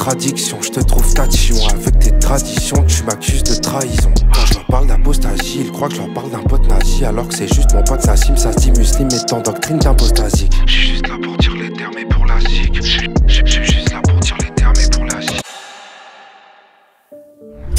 Contradictions, 0.00 0.62
je 0.62 0.70
te 0.70 0.80
trouve 0.80 1.12
tatillon. 1.12 1.58
Avec 1.68 1.98
tes 1.98 2.18
traditions, 2.18 2.82
tu 2.84 3.02
m'accuses 3.04 3.42
de 3.42 3.54
trahison. 3.56 4.10
Quand 4.32 4.46
je 4.46 4.54
leur 4.54 4.64
parle 4.64 4.86
d'apostasie, 4.86 5.60
ils 5.60 5.70
croient 5.70 5.88
que 5.88 5.94
je 5.94 6.00
leur 6.00 6.14
parle 6.14 6.30
d'un 6.30 6.38
pote 6.38 6.66
nazi. 6.68 7.04
Alors 7.04 7.28
que 7.28 7.34
c'est 7.34 7.52
juste 7.52 7.74
mon 7.74 7.82
pote 7.82 8.06
Nassim, 8.06 8.34
ça 8.34 8.50
se 8.50 8.56
dit 8.60 8.70
muslim 8.70 9.08
doctrine 9.44 9.78
d'impostasie. 9.78 10.48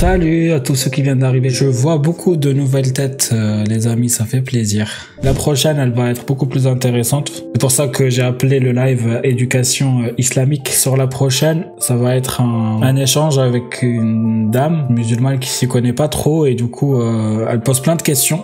Salut 0.01 0.51
à 0.51 0.59
tous 0.59 0.73
ceux 0.73 0.89
qui 0.89 1.03
viennent 1.03 1.19
d'arriver. 1.19 1.51
Je 1.51 1.65
vois 1.65 1.99
beaucoup 1.99 2.35
de 2.35 2.51
nouvelles 2.51 2.91
têtes, 2.91 3.29
euh, 3.33 3.63
les 3.65 3.85
amis, 3.85 4.09
ça 4.09 4.25
fait 4.25 4.41
plaisir. 4.41 4.89
La 5.21 5.35
prochaine, 5.35 5.77
elle 5.77 5.91
va 5.91 6.09
être 6.09 6.25
beaucoup 6.25 6.47
plus 6.47 6.65
intéressante. 6.65 7.31
C'est 7.53 7.61
pour 7.61 7.69
ça 7.69 7.87
que 7.87 8.09
j'ai 8.09 8.23
appelé 8.23 8.59
le 8.59 8.71
live 8.71 9.21
éducation 9.23 10.01
euh, 10.01 10.13
islamique. 10.17 10.69
Sur 10.69 10.97
la 10.97 11.05
prochaine, 11.05 11.65
ça 11.77 11.97
va 11.97 12.15
être 12.15 12.41
un, 12.41 12.95
échange 12.95 13.37
avec 13.37 13.83
une 13.83 14.49
dame 14.49 14.87
musulmane 14.89 15.37
qui 15.37 15.49
s'y 15.49 15.67
connaît 15.67 15.93
pas 15.93 16.07
trop 16.07 16.47
et 16.47 16.55
du 16.55 16.65
coup, 16.65 16.99
euh, 16.99 17.45
elle 17.47 17.61
pose 17.61 17.79
plein 17.79 17.95
de 17.95 18.01
questions. 18.01 18.43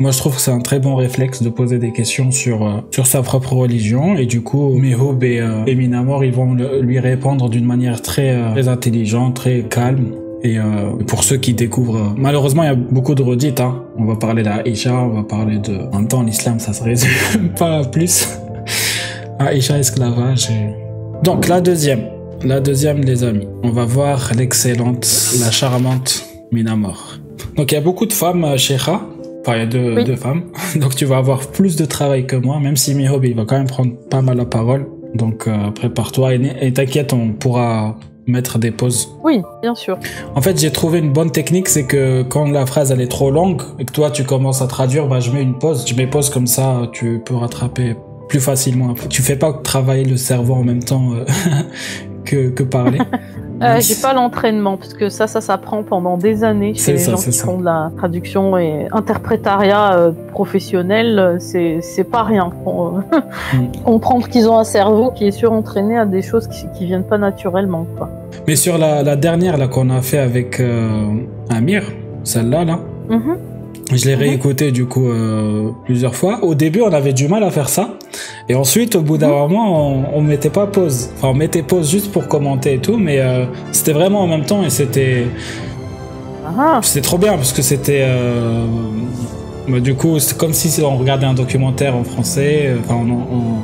Moi, 0.00 0.10
je 0.10 0.18
trouve 0.18 0.36
que 0.36 0.42
c'est 0.42 0.52
un 0.52 0.60
très 0.60 0.80
bon 0.80 0.96
réflexe 0.96 1.42
de 1.42 1.48
poser 1.48 1.78
des 1.78 1.92
questions 1.92 2.30
sur 2.30 2.84
sur 2.90 3.06
sa 3.06 3.22
propre 3.22 3.54
religion 3.54 4.18
et 4.18 4.26
du 4.26 4.42
coup, 4.42 4.74
Mehoub 4.74 5.22
et, 5.22 5.40
euh, 5.40 5.64
et 5.66 5.74
Minamor, 5.74 6.24
ils 6.24 6.32
vont 6.32 6.54
lui 6.82 6.98
répondre 7.00 7.48
d'une 7.48 7.64
manière 7.64 8.02
très 8.02 8.36
très 8.52 8.68
intelligente, 8.68 9.36
très 9.36 9.62
calme. 9.62 10.12
Et 10.42 10.58
euh, 10.58 10.92
pour 11.06 11.22
ceux 11.22 11.36
qui 11.36 11.52
découvrent, 11.52 11.96
euh, 11.96 12.14
malheureusement, 12.16 12.62
il 12.62 12.66
y 12.66 12.70
a 12.70 12.74
beaucoup 12.74 13.14
de 13.14 13.22
redites. 13.22 13.60
Hein. 13.60 13.84
On 13.98 14.04
va 14.04 14.16
parler 14.16 14.42
d'Aïcha, 14.42 14.94
on 14.94 15.10
va 15.10 15.22
parler 15.22 15.58
de. 15.58 15.76
En 15.92 15.98
même 15.98 16.08
temps, 16.08 16.22
l'islam, 16.22 16.58
ça 16.58 16.72
se 16.72 16.82
résume 16.82 17.10
pas 17.58 17.78
à 17.80 17.84
plus. 17.84 18.28
Aïcha, 19.38 19.78
esclavage. 19.78 20.50
Et... 20.50 20.74
Donc 21.22 21.48
la 21.48 21.60
deuxième, 21.60 22.06
la 22.42 22.60
deuxième, 22.60 23.00
les 23.02 23.22
amis. 23.24 23.46
On 23.62 23.70
va 23.70 23.84
voir 23.84 24.32
l'excellente, 24.36 25.06
la 25.40 25.50
charmante 25.50 26.24
Minamor. 26.52 27.18
Donc 27.56 27.72
il 27.72 27.74
y 27.74 27.78
a 27.78 27.82
beaucoup 27.82 28.06
de 28.06 28.12
femmes 28.12 28.44
euh, 28.44 28.56
chez 28.56 28.76
Kha. 28.76 29.00
Enfin, 29.42 29.56
il 29.56 29.58
y 29.58 29.62
a 29.62 29.66
deux, 29.66 29.94
Oui. 29.96 30.04
deux 30.04 30.16
femmes. 30.16 30.44
Donc 30.76 30.94
tu 30.94 31.04
vas 31.04 31.18
avoir 31.18 31.40
plus 31.48 31.76
de 31.76 31.84
travail 31.84 32.26
que 32.26 32.36
moi, 32.36 32.58
même 32.60 32.76
si 32.76 32.94
Mihob, 32.94 33.24
il 33.24 33.34
va 33.34 33.44
quand 33.44 33.56
même 33.58 33.66
prendre 33.66 33.92
pas 34.10 34.22
mal 34.22 34.38
la 34.38 34.44
parole. 34.46 34.86
Donc 35.14 35.46
euh, 35.48 35.70
prépare-toi 35.70 36.34
et, 36.34 36.56
et 36.60 36.72
t'inquiète, 36.72 37.12
on 37.12 37.32
pourra 37.32 37.96
mettre 38.30 38.58
des 38.58 38.70
pauses. 38.70 39.16
Oui, 39.22 39.42
bien 39.62 39.74
sûr. 39.74 39.98
En 40.34 40.40
fait, 40.40 40.58
j'ai 40.58 40.70
trouvé 40.70 40.98
une 40.98 41.12
bonne 41.12 41.30
technique, 41.30 41.68
c'est 41.68 41.84
que 41.84 42.22
quand 42.22 42.50
la 42.50 42.66
phrase 42.66 42.90
elle 42.90 43.00
est 43.00 43.10
trop 43.10 43.30
longue 43.30 43.62
et 43.78 43.84
que 43.84 43.92
toi 43.92 44.10
tu 44.10 44.24
commences 44.24 44.62
à 44.62 44.66
traduire, 44.66 45.06
bah 45.06 45.20
je 45.20 45.30
mets 45.30 45.42
une 45.42 45.58
pause. 45.58 45.84
Je 45.86 45.94
mets 45.94 46.06
pause 46.06 46.30
comme 46.30 46.46
ça, 46.46 46.88
tu 46.92 47.20
peux 47.24 47.34
rattraper 47.34 47.96
plus 48.28 48.40
facilement. 48.40 48.94
Tu 49.08 49.22
fais 49.22 49.36
pas 49.36 49.52
travailler 49.52 50.04
le 50.04 50.16
cerveau 50.16 50.54
en 50.54 50.62
même 50.62 50.84
temps 50.84 51.12
euh, 51.14 51.24
que, 52.24 52.50
que 52.50 52.62
parler. 52.62 52.98
Euh, 53.62 53.78
J'ai 53.78 53.96
pas 54.00 54.14
l'entraînement 54.14 54.78
parce 54.78 54.94
que 54.94 55.10
ça, 55.10 55.26
ça 55.26 55.42
s'apprend 55.42 55.82
pendant 55.82 56.16
des 56.16 56.44
années 56.44 56.72
C'est 56.76 56.82
chez 56.86 56.92
les 56.92 56.98
ça, 56.98 57.10
gens 57.10 57.16
c'est 57.18 57.30
qui 57.30 57.36
ça. 57.36 57.44
font 57.44 57.58
de 57.58 57.64
la 57.66 57.90
traduction 57.94 58.56
et 58.56 58.86
interprétariat 58.90 59.98
euh, 59.98 60.12
professionnel. 60.32 61.36
C'est 61.40 61.80
c'est 61.82 62.04
pas 62.04 62.22
rien. 62.22 62.50
Pour, 62.64 62.86
euh, 62.86 63.18
Mm. 63.52 63.82
comprendre 63.84 64.28
qu'ils 64.30 64.48
ont 64.48 64.56
un 64.58 64.64
cerveau 64.64 65.10
qui 65.10 65.26
est 65.26 65.30
surentraîné 65.30 65.98
à 65.98 66.06
des 66.06 66.22
choses 66.22 66.46
qui, 66.48 66.64
qui 66.74 66.86
viennent 66.86 67.04
pas 67.04 67.18
naturellement. 67.18 67.84
Quoi. 67.98 68.08
Mais 68.48 68.56
sur 68.56 68.78
la, 68.78 69.02
la 69.02 69.16
dernière 69.16 69.58
là 69.58 69.68
qu'on 69.68 69.90
a 69.90 70.00
fait 70.00 70.20
avec 70.20 70.58
euh, 70.60 71.04
Amir, 71.50 71.82
celle-là 72.24 72.64
là, 72.64 72.78
Mhm. 73.10 73.36
Je 73.96 74.04
l'ai 74.06 74.14
Mhm. 74.14 74.20
réécoutée 74.20 74.72
du 74.72 74.86
coup 74.86 75.08
euh, 75.08 75.70
plusieurs 75.84 76.14
fois. 76.14 76.42
Au 76.44 76.54
début, 76.54 76.80
on 76.82 76.92
avait 76.92 77.12
du 77.12 77.28
mal 77.28 77.42
à 77.44 77.50
faire 77.50 77.68
ça. 77.68 77.94
Et 78.48 78.54
ensuite, 78.54 78.94
au 78.96 79.02
bout 79.02 79.18
d'un 79.18 79.28
moment, 79.28 79.92
on, 79.92 80.04
on 80.18 80.20
mettait 80.22 80.50
pas 80.50 80.66
pause. 80.66 81.10
Enfin, 81.16 81.28
on 81.28 81.34
mettait 81.34 81.62
pause 81.62 81.90
juste 81.90 82.10
pour 82.12 82.28
commenter 82.28 82.74
et 82.74 82.78
tout, 82.78 82.96
mais 82.96 83.18
euh, 83.20 83.44
c'était 83.72 83.92
vraiment 83.92 84.20
en 84.22 84.26
même 84.26 84.44
temps 84.44 84.62
et 84.64 84.70
c'était 84.70 85.26
Ah, 86.58 86.80
c'était 86.82 87.00
trop 87.02 87.18
bien 87.18 87.32
parce 87.36 87.52
que 87.52 87.62
c'était 87.62 88.00
euh, 88.02 88.64
bah, 89.68 89.78
du 89.80 89.94
coup 89.94 90.18
c'est 90.18 90.36
comme 90.36 90.52
si 90.52 90.82
on 90.82 90.96
regardait 90.96 91.26
un 91.26 91.34
documentaire 91.34 91.94
en 91.94 92.02
français, 92.04 92.70
enfin 92.80 92.94
en- 92.96 93.10
en- 93.10 93.62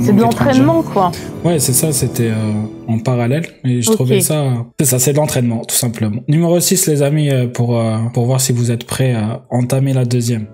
c'est 0.00 0.12
de 0.12 0.20
l'entraînement, 0.20 0.82
quoi. 0.82 1.10
Ouais, 1.44 1.58
c'est 1.58 1.72
ça, 1.72 1.92
c'était 1.92 2.30
euh, 2.30 2.52
en 2.86 2.98
parallèle. 2.98 3.46
Et 3.64 3.80
je 3.80 3.90
trouvais 3.90 4.20
ça. 4.20 4.66
C'est 4.78 4.86
ça, 4.86 4.98
c'est 4.98 5.12
de 5.12 5.16
l'entraînement, 5.16 5.64
tout 5.64 5.74
simplement. 5.74 6.20
Numéro 6.28 6.60
6, 6.60 6.86
les 6.86 7.02
amis, 7.02 7.30
euh, 7.30 7.46
pour, 7.48 7.78
euh, 7.78 7.96
pour 8.12 8.26
voir 8.26 8.40
si 8.40 8.52
vous 8.52 8.70
êtes 8.70 8.84
prêts 8.84 9.14
à 9.14 9.42
entamer 9.50 9.94
la 9.94 10.04
deuxième. 10.04 10.46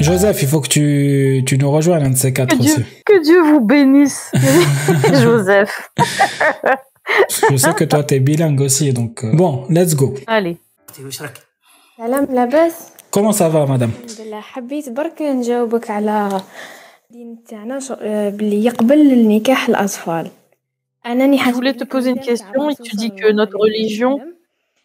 Joseph, 0.00 0.42
il 0.42 0.48
faut 0.48 0.60
que 0.60 0.68
tu, 0.68 1.42
tu 1.46 1.58
nous 1.58 1.70
rejoignes, 1.70 2.04
un 2.04 2.10
de 2.10 2.16
ces 2.16 2.32
quatre 2.32 2.56
que 2.56 2.62
Dieu, 2.62 2.72
aussi. 2.72 2.84
que 3.04 3.22
Dieu 3.22 3.42
vous 3.42 3.60
bénisse, 3.60 4.32
Joseph. 5.22 5.90
je 7.50 7.56
sais 7.56 7.74
que 7.74 7.84
toi, 7.84 8.02
t'es 8.02 8.18
bilingue 8.18 8.60
aussi, 8.60 8.92
donc. 8.92 9.24
Bon, 9.34 9.64
let's 9.68 9.94
go. 9.94 10.14
Allez. 10.26 10.58
Salam, 11.96 12.26
la 12.32 12.48
Comment 13.10 13.32
ça 13.32 13.48
va, 13.48 13.66
madame? 13.66 13.92
Je 21.46 21.52
voulais 21.52 21.74
te 21.74 21.84
poser 21.84 22.10
une 22.10 22.20
question 22.20 22.68
tu 22.82 22.96
dis 22.96 23.10
que 23.10 23.30
notre 23.32 23.58
religion 23.58 24.20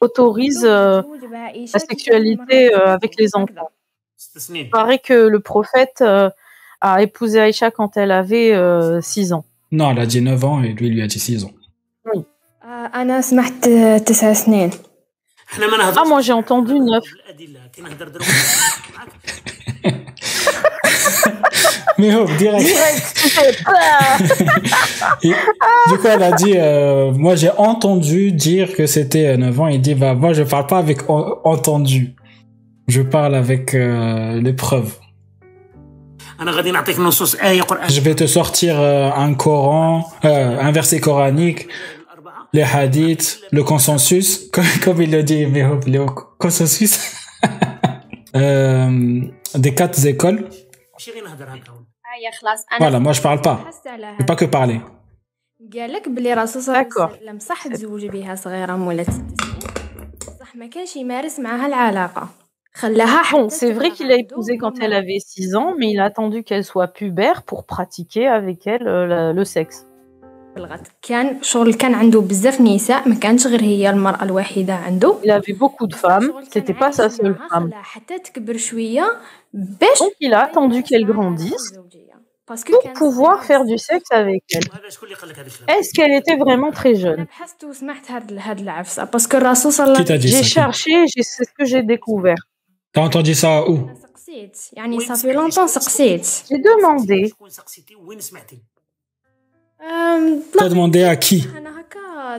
autorise 0.02 0.64
euh، 0.66 1.02
la 1.74 1.80
sexualité 1.80 2.74
euh, 2.74 2.88
avec 2.88 3.16
les 3.18 3.36
enfants. 3.36 3.72
Il 4.54 4.70
paraît 4.70 5.00
que 5.00 5.14
le 5.14 5.40
prophète 5.40 6.00
euh, 6.02 6.30
a 6.82 7.02
épousé 7.02 7.40
Aïcha 7.40 7.72
quand 7.72 7.98
elle 7.98 8.12
avait 8.12 8.54
6 9.02 9.34
ans. 9.34 9.46
Non, 9.72 9.92
elle 9.92 10.00
a 10.00 10.06
dit 10.06 10.22
9 10.22 10.46
ans 10.46 10.64
et 10.64 10.74
lui 10.74 10.90
lui 10.90 11.02
a 11.02 11.08
dit 11.08 11.20
6 11.20 11.46
ans. 11.46 11.52
Ah, 15.98 16.04
moi 16.06 16.22
j'ai 16.22 16.34
entendu 16.34 16.80
9. 16.80 17.04
Mais 22.00 22.16
oh, 22.16 22.26
direct. 22.38 22.66
Du 25.22 25.98
coup, 25.98 26.08
elle 26.08 26.24
a 26.24 26.32
dit, 26.32 26.54
euh, 26.56 27.12
moi 27.12 27.36
j'ai 27.36 27.52
entendu 27.52 28.32
dire 28.32 28.74
que 28.74 28.86
c'était 28.86 29.28
euh, 29.28 29.38
9 29.38 29.60
ans. 29.60 29.68
Il 29.68 29.82
dit, 29.82 29.96
bah 29.96 30.14
moi 30.14 30.32
je 30.34 30.44
parle 30.44 30.68
pas 30.68 30.78
avec 30.78 31.10
entendu. 31.10 32.16
Je 32.88 33.02
parle 33.02 33.36
avec 33.36 33.76
euh, 33.76 34.40
les 34.42 34.54
preuves. 34.54 34.94
Je 37.90 38.00
vais 38.00 38.16
te 38.16 38.26
sortir 38.26 38.80
euh, 38.80 39.12
un 39.12 39.34
Coran, 39.34 40.10
un 40.24 40.72
verset 40.72 41.02
coranique, 41.02 41.68
les 42.54 42.64
hadiths, 42.64 43.42
le 43.52 43.64
consensus, 43.64 44.50
comme, 44.54 44.64
comme 44.84 45.02
il 45.02 45.12
le 45.12 45.24
dit, 45.24 45.46
mais 45.46 45.66
oh, 45.66 45.80
le 45.86 46.06
consensus. 46.38 46.98
des 48.34 49.74
quatre 49.74 50.06
écoles. 50.06 50.46
ماشي 52.09 52.25
غير 52.25 52.25
نهضر 52.25 52.25
هكا 52.25 52.27
آه 52.27 52.31
خلاص 52.31 52.65
Voilà, 52.81 53.01
moi 53.07 53.13
je 53.19 53.23
parle 53.23 53.43
pas. 53.47 53.67
حست 53.69 53.87
على 53.87 54.15
Je 54.19 54.23
fais 54.23 54.27
pas 54.27 54.37
que 54.37 54.45
parler. 54.47 54.81
قال 55.79 55.93
لك 55.93 56.09
بلي 56.09 56.33
الرسول 56.33 56.63
صلى 56.63 56.75
الله 56.81 56.89
D'accord. 56.91 57.01
عليه 57.01 57.17
وسلم 57.23 57.39
صح 57.39 57.69
تزوج 57.69 58.07
بها 58.07 58.35
صغيرة 58.35 58.77
مولات 58.77 59.11
ست 59.11 59.13
سنين 59.13 60.11
صح 60.41 60.57
ما 60.57 60.67
كانش 60.67 60.97
يمارس 60.97 61.39
معها 61.41 61.67
العلاقة 61.67 62.29
خلاها 62.75 63.23
Bon, 63.23 63.27
حتى 63.27 63.51
c'est 63.51 63.73
vrai 63.79 63.89
تبلغ 63.89 63.95
qu'il 63.95 64.11
a 64.11 64.15
عنده 64.15 64.37
épousé 64.37 64.59
quand 64.59 64.77
وما 64.77 64.85
elle 64.85 64.93
avait 64.93 65.19
6 65.21 65.55
ans, 65.57 65.75
mais 65.79 65.91
il 65.93 66.01
a 66.01 66.05
attendu 66.05 66.43
qu'elle 66.43 66.65
soit 66.65 66.89
pubère 66.89 67.43
pour 67.43 67.65
pratiquer 67.67 68.27
avec 68.29 68.67
elle 68.67 68.89
euh, 68.89 69.07
la- 69.07 69.33
le 69.33 69.45
sexe. 69.45 69.85
بلغت 70.57 70.89
كان 71.03 71.43
شغل 71.43 71.75
كان 71.75 71.95
عنده 71.95 72.21
بزاف 72.21 72.61
نساء 72.61 73.09
ما 73.09 73.15
كانش 73.15 73.47
غير 73.47 73.61
هي 73.63 73.91
المرأة 73.91 74.23
الوحيدة 74.25 74.75
عنده 74.75 75.15
Il 75.25 75.31
avait 75.31 75.53
beaucoup 75.59 75.87
de 75.87 75.95
femmes, 75.95 76.27
شغل 76.27 76.47
كان 76.47 76.63
c'était 76.65 76.77
pas 76.79 76.97
sa 76.97 77.01
عايش 77.01 77.13
seule 77.13 77.25
معها 77.25 77.49
femme. 77.49 77.71
Donc 79.54 80.12
il 80.20 80.34
a 80.34 80.44
attendu 80.44 80.84
qu'elle 80.84 81.06
grandisse 81.06 81.74
pour 82.46 82.94
pouvoir 82.94 83.44
faire 83.44 83.64
du 83.66 83.78
sexe 83.78 84.12
avec 84.12 84.44
elle. 84.54 84.64
Est-ce 85.76 85.94
qu'elle 85.94 86.14
était 86.14 86.36
vraiment 86.36 86.72
très 86.72 86.96
jeune? 86.96 87.28
J'ai 90.20 90.44
cherché, 90.44 91.06
c'est 91.08 91.46
ce 91.46 91.52
que 91.58 91.66
j'ai 91.66 91.84
découvert. 91.84 92.38
T'as 92.92 93.02
entendu 93.02 93.36
ça 93.36 93.70
où? 93.70 93.90
Ça 95.06 95.16
fait 95.16 95.34
longtemps, 95.34 95.68
J'ai 95.68 96.58
demandé. 96.58 97.34
T'as 100.58 100.70
demandé 100.70 101.04
à 101.04 101.16
qui? 101.16 101.48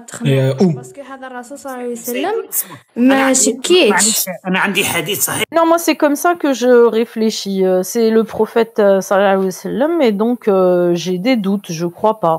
تخمم 0.08 0.40
أو. 0.40 0.68
باسكو 0.70 1.02
هذا 1.02 1.28
الرسول 1.28 1.60
صلى 1.60 1.72
الله 1.72 1.84
عليه 1.84 1.92
وسلم 1.92 2.34
اسمع. 2.50 2.76
ما 2.96 3.16
أنا 3.16 3.24
عندي- 3.24 3.36
شكيتش 3.40 3.90
معليش، 3.92 4.26
انا 4.48 4.60
عندي 4.60 4.86
حديث 4.86 5.26
صحيح 5.26 5.44
non 5.56 5.66
moi 5.72 5.78
c'est 5.78 5.96
comme 6.04 6.16
ça 6.16 6.32
que 6.42 6.54
je 6.54 6.72
réfléchis. 7.00 7.60
Euh, 7.66 7.84
C'est 7.92 8.10
le 8.18 8.24
prophète 8.36 8.76
euh, 8.80 9.02
sallallahu 9.08 9.34
alayhi 9.36 9.46
wa 9.46 9.52
sallam 9.52 10.02
et 10.02 10.12
donc 10.24 10.40
euh, 10.48 10.94
j'ai 11.02 11.18
des 11.28 11.38
doutes, 11.48 11.70
je 11.82 11.88
crois 11.98 12.18
pas. 12.26 12.38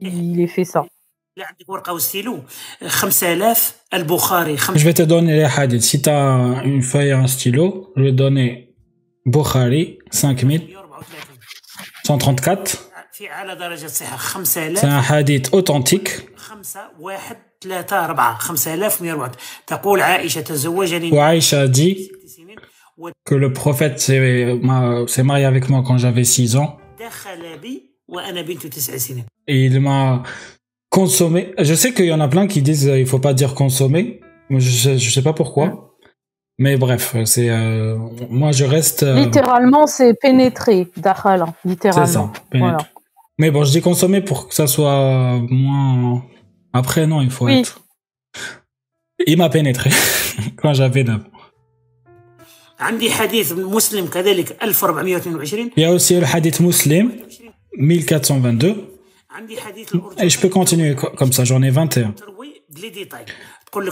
Il 0.00 0.40
ait 0.40 0.52
fait 0.56 0.68
ça. 0.74 0.82
Je 4.80 4.84
vais 4.88 4.96
te 5.02 5.06
donner 5.14 5.34
les 5.40 5.48
hadiths. 5.56 5.86
Si 5.90 5.96
tu 6.04 6.10
as 6.10 6.62
une 6.72 6.82
feuille 6.90 7.08
et 7.14 7.18
un 7.24 7.28
stylo, 7.34 7.66
je 7.96 8.02
vais 8.04 8.10
te 8.16 8.20
donner 8.26 8.48
Bukhari 9.34 9.84
5134. 10.10 12.87
C'est 14.77 14.85
un 14.85 15.01
hadith 15.01 15.49
authentique. 15.51 16.09
Aïcha 21.19 21.67
dit 21.67 22.11
que 23.25 23.35
le 23.35 23.51
prophète 23.51 23.99
s'est 23.99 25.23
marié 25.23 25.45
avec 25.45 25.69
moi 25.69 25.83
quand 25.85 25.97
j'avais 25.97 26.23
6 26.23 26.55
ans. 26.55 26.77
Et 29.47 29.65
il 29.65 29.79
m'a 29.81 30.23
consommé. 30.89 31.53
Je 31.57 31.73
sais 31.73 31.93
qu'il 31.93 32.05
y 32.05 32.13
en 32.13 32.19
a 32.19 32.27
plein 32.27 32.47
qui 32.47 32.61
disent 32.61 32.85
il 32.85 33.05
faut 33.05 33.19
pas 33.19 33.33
dire 33.33 33.53
consommer. 33.53 34.21
Je, 34.49 34.97
je 34.97 35.09
sais 35.09 35.21
pas 35.21 35.33
pourquoi. 35.33 35.95
Mais 36.57 36.75
bref, 36.75 37.15
c'est 37.23 37.49
euh, 37.49 37.97
moi 38.29 38.51
je 38.51 38.65
reste. 38.65 39.03
Euh, 39.03 39.15
littéralement, 39.15 39.87
c'est 39.87 40.13
pénétrer, 40.13 40.87
dakhala, 40.97 41.53
littéralement. 41.63 42.05
C'est 42.05 42.13
ça. 42.13 42.31
Voilà. 42.53 42.77
Mais 43.39 43.51
bon, 43.51 43.63
je 43.63 43.71
dis 43.71 43.81
consommer 43.81 44.21
pour 44.21 44.49
que 44.49 44.53
ça 44.53 44.67
soit 44.67 45.39
moins. 45.49 46.23
Après, 46.73 47.07
non, 47.07 47.21
il 47.21 47.31
faut 47.31 47.47
être. 47.47 47.81
Il 49.25 49.37
m'a 49.37 49.49
pénétré 49.49 49.89
quand 50.57 50.73
j'avais 50.73 51.03
9 51.03 51.21
Il 55.75 55.83
y 55.83 55.85
a 55.85 55.91
aussi 55.91 56.15
le 56.15 56.25
hadith 56.25 56.59
musulman 56.59 57.11
1422. 57.77 58.75
Et 60.19 60.29
je 60.29 60.39
peux 60.39 60.49
continuer 60.49 60.95
comme 60.95 61.31
ça, 61.33 61.43
j'en 61.45 61.61
ai 61.61 61.69
21. 61.69 62.13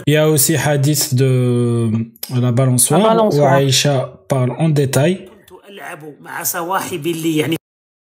Il 0.06 0.12
y 0.12 0.16
a 0.16 0.28
aussi 0.28 0.52
le 0.52 0.58
hadith 0.58 1.14
de 1.14 1.90
la 2.34 2.52
balançoire, 2.52 3.28
où 3.32 3.42
Aïcha 3.42 4.24
parle 4.28 4.52
en 4.58 4.68
détail 4.68 5.28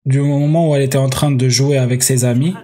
du 0.05 0.21
moment 0.21 0.69
où 0.69 0.75
elle 0.75 0.81
était 0.83 0.97
en 0.97 1.09
train 1.09 1.31
de 1.31 1.49
jouer 1.49 1.77
avec 1.77 2.03
ses 2.03 2.25
amis. 2.25 2.55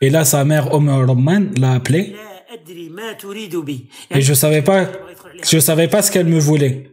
Et 0.00 0.10
là, 0.10 0.24
sa 0.24 0.44
mère, 0.44 0.68
Romman, 0.68 1.50
l'a 1.58 1.72
appelée. 1.72 2.14
Et 4.10 4.20
je 4.20 4.34
savais 4.34 4.62
savais 5.60 5.88
pas 5.88 6.02
ce 6.02 6.10
qu'elle 6.10 6.26
me 6.26 6.38
voulait. 6.38 6.90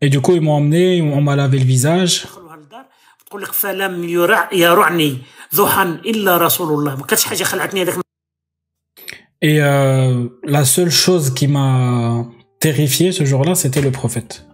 Et 0.00 0.08
du 0.08 0.20
coup, 0.20 0.32
ils 0.34 0.40
m'ont 0.40 0.52
emmené, 0.52 1.02
on 1.02 1.20
m'a 1.20 1.34
lavé 1.36 1.58
le 1.58 1.64
visage. 1.64 2.26
Et 9.41 9.61
euh, 9.61 10.27
la 10.43 10.65
seule 10.65 10.91
chose 10.91 11.33
qui 11.33 11.47
m'a 11.47 12.27
terrifié 12.59 13.11
ce 13.11 13.25
jour-là, 13.25 13.55
c'était 13.55 13.81
le 13.81 13.91
prophète. 13.91 14.45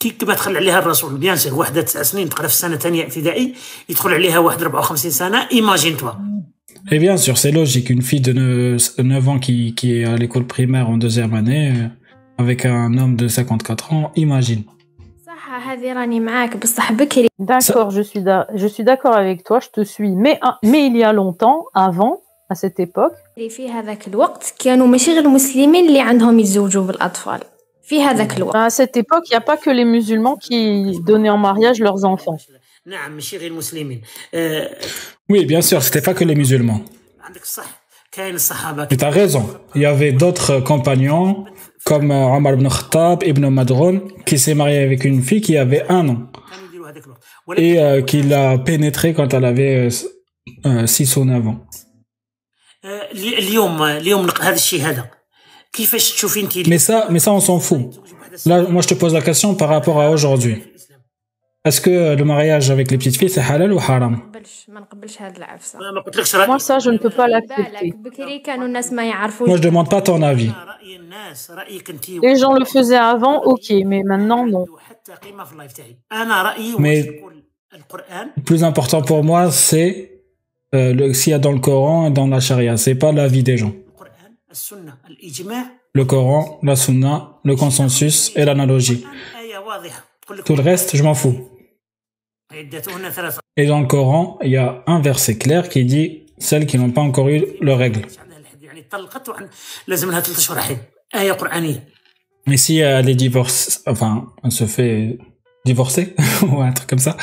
كي 0.00 0.10
كما 0.10 0.34
دخل 0.34 0.56
عليها 0.56 0.78
الرسول 0.78 1.18
بيان 1.18 1.36
سير 1.36 1.54
وحده 1.54 1.80
تسع 1.80 2.02
سنين 2.02 2.28
تقرا 2.28 2.46
في 2.46 2.52
السنه 2.52 2.74
الثانيه 2.74 3.04
ابتدائي 3.04 3.54
يدخل 3.88 4.14
عليها 4.14 4.38
واحد 4.38 4.62
54 4.62 5.10
سنه 5.10 5.48
ايماجين 5.52 5.96
توا 5.96 6.10
Et 6.92 7.00
bien 7.00 7.16
sûr, 7.16 7.36
c'est 7.36 7.50
logique. 7.50 7.90
Une 7.90 8.02
fille 8.02 8.20
de 8.20 8.32
9 9.02 9.28
ans 9.28 9.38
qui, 9.40 9.74
qui 9.74 9.96
est 9.96 10.04
à 10.04 10.16
l'école 10.16 10.46
primaire 10.46 10.88
en 10.88 10.98
deuxième 10.98 11.34
année, 11.34 11.72
euh, 11.72 11.88
avec 12.38 12.64
un 12.64 12.96
homme 12.96 13.16
de 13.16 13.26
54 13.26 13.92
ans, 13.92 14.12
imagine. 14.14 14.62
D'accord, 17.38 17.90
je 17.90 18.02
suis, 18.02 18.22
je 18.54 18.66
suis 18.68 18.84
d'accord 18.84 19.16
avec 19.16 19.42
toi, 19.42 19.58
je 19.58 19.68
te 19.68 19.82
suis. 19.82 20.14
Mais, 20.14 20.38
mais 20.62 20.86
il 20.86 20.96
y 20.96 21.02
a 21.02 21.12
longtemps, 21.12 21.64
avant, 21.74 22.20
à 22.51 22.55
cette 22.55 22.79
époque, 22.81 23.13
à 28.53 28.69
cette 28.69 28.97
époque, 28.97 29.23
il 29.27 29.31
n'y 29.31 29.37
a 29.37 29.41
pas 29.51 29.57
que 29.57 29.69
les 29.69 29.85
musulmans 29.85 30.35
qui 30.35 30.99
donnaient 31.05 31.29
en 31.29 31.37
mariage 31.37 31.79
leurs 31.79 32.03
enfants. 32.03 32.37
Oui, 35.29 35.45
bien 35.45 35.61
sûr, 35.61 35.81
c'était 35.81 36.01
pas 36.01 36.13
que 36.13 36.25
les 36.25 36.35
musulmans. 36.35 36.81
tu 38.11 39.05
as 39.05 39.09
raison. 39.09 39.43
Il 39.75 39.81
y 39.81 39.85
avait 39.85 40.11
d'autres 40.11 40.59
compagnons, 40.59 41.45
comme 41.85 42.11
euh, 42.11 42.35
Omar 42.35 42.53
ibn 42.55 42.67
Khattab, 42.67 43.23
Ibn 43.23 43.47
Madron, 43.47 43.95
qui 44.25 44.37
s'est 44.37 44.55
marié 44.55 44.79
avec 44.79 45.05
une 45.05 45.21
fille 45.21 45.41
qui 45.41 45.55
avait 45.55 45.85
un 45.87 46.09
an. 46.09 46.19
Et 47.55 47.79
euh, 47.79 48.01
qui 48.01 48.23
l'a 48.23 48.57
pénétré 48.57 49.13
quand 49.13 49.33
elle 49.33 49.45
avait 49.45 49.89
6 49.89 50.05
euh, 50.65 51.21
ou 51.21 51.25
9 51.25 51.47
ans. 51.47 51.65
Mais 56.67 56.79
ça, 56.79 57.07
mais 57.09 57.19
ça, 57.19 57.31
on 57.31 57.39
s'en 57.39 57.59
fout. 57.59 58.01
Là, 58.45 58.63
moi, 58.63 58.81
je 58.81 58.87
te 58.87 58.93
pose 58.93 59.13
la 59.13 59.21
question 59.21 59.55
par 59.55 59.69
rapport 59.69 60.01
à 60.01 60.09
aujourd'hui. 60.09 60.63
Est-ce 61.63 61.79
que 61.79 62.15
le 62.15 62.25
mariage 62.25 62.71
avec 62.71 62.89
les 62.89 62.97
petites 62.97 63.17
filles, 63.17 63.29
c'est 63.29 63.41
halal 63.41 63.71
ou 63.71 63.77
haram? 63.77 64.19
Moi, 66.47 66.59
ça, 66.59 66.79
je 66.79 66.89
ne 66.89 66.97
peux 66.97 67.11
pas 67.11 67.27
l'accepter. 67.27 67.93
Moi, 69.45 69.57
je 69.57 69.61
demande 69.61 69.87
pas 69.89 70.01
ton 70.01 70.23
avis. 70.23 70.51
Les 72.23 72.35
gens 72.35 72.53
le 72.53 72.65
faisaient 72.65 72.95
avant, 72.95 73.43
ok, 73.43 73.71
mais 73.85 74.01
maintenant, 74.03 74.47
non. 74.47 74.65
Mais 76.79 77.21
le 77.71 78.43
plus 78.43 78.63
important 78.63 79.03
pour 79.03 79.23
moi, 79.23 79.51
c'est 79.51 80.10
euh, 80.73 81.13
s'il 81.13 81.31
y 81.31 81.33
a 81.33 81.39
dans 81.39 81.51
le 81.51 81.59
Coran 81.59 82.07
et 82.07 82.11
dans 82.11 82.27
la 82.27 82.39
charia. 82.39 82.77
C'est 82.77 82.95
pas 82.95 83.11
l'avis 83.11 83.43
des 83.43 83.57
gens. 83.57 83.73
Le 85.93 86.05
Coran, 86.05 86.59
la 86.63 86.75
Sunna, 86.75 87.39
le 87.43 87.55
consensus 87.55 88.31
et 88.35 88.45
l'analogie. 88.45 89.05
Tout 90.45 90.55
le 90.55 90.61
reste, 90.61 90.95
je 90.95 91.03
m'en 91.03 91.13
fous. 91.13 91.49
Et 93.57 93.65
dans 93.65 93.79
le 93.79 93.87
Coran, 93.87 94.37
il 94.43 94.51
y 94.51 94.57
a 94.57 94.83
un 94.87 95.01
verset 95.01 95.37
clair 95.37 95.69
qui 95.69 95.85
dit 95.85 96.25
celles 96.37 96.65
qui 96.65 96.77
n'ont 96.77 96.91
pas 96.91 97.01
encore 97.01 97.29
eu 97.29 97.45
le 97.59 97.73
règle. 97.73 98.01
Mais 102.47 102.57
si 102.57 102.79
elle 102.79 103.09
est 103.09 103.15
divorcée, 103.15 103.79
enfin, 103.85 104.33
elle 104.43 104.51
se 104.51 104.65
fait 104.65 105.17
divorcer 105.65 106.15
ou 106.41 106.61
un 106.61 106.71
truc 106.71 106.89
comme 106.89 106.99
ça, 106.99 107.15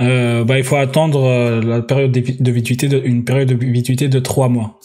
euh, 0.00 0.44
bah, 0.44 0.58
il 0.58 0.64
faut 0.64 0.76
attendre 0.76 1.24
euh, 1.24 1.62
la 1.62 1.80
période 1.80 2.12
de 2.12 2.50
viduité 2.50 2.88
de, 2.88 3.00
une 3.02 3.24
période 3.24 3.48
de 3.48 3.54
viduité 3.54 4.08
de 4.08 4.18
trois 4.18 4.48
mois. 4.48 4.78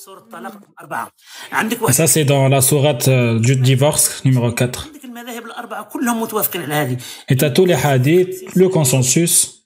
Et 1.88 1.92
ça, 1.92 2.08
c'est 2.08 2.24
dans 2.24 2.48
la 2.48 2.62
sourate 2.62 3.10
euh, 3.10 3.40
du 3.40 3.58
divorce 3.58 4.24
numéro 4.24 4.52
4. 4.52 4.90
Et 7.30 7.36
tu 7.36 7.46
as 7.46 7.52
tous 7.52 7.66
les 7.66 7.74
hadiths, 7.74 8.56
le 8.56 8.70
consensus, 8.70 9.66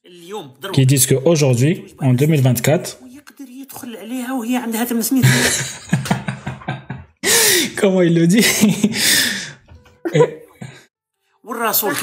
qui 0.73 0.87
disent 0.87 1.05
qu'aujourd'hui, 1.05 1.85
en 2.01 2.13
2024, 2.13 2.99
comment 7.77 8.01
il 8.01 8.15
le 8.15 8.25
dit? 8.25 8.43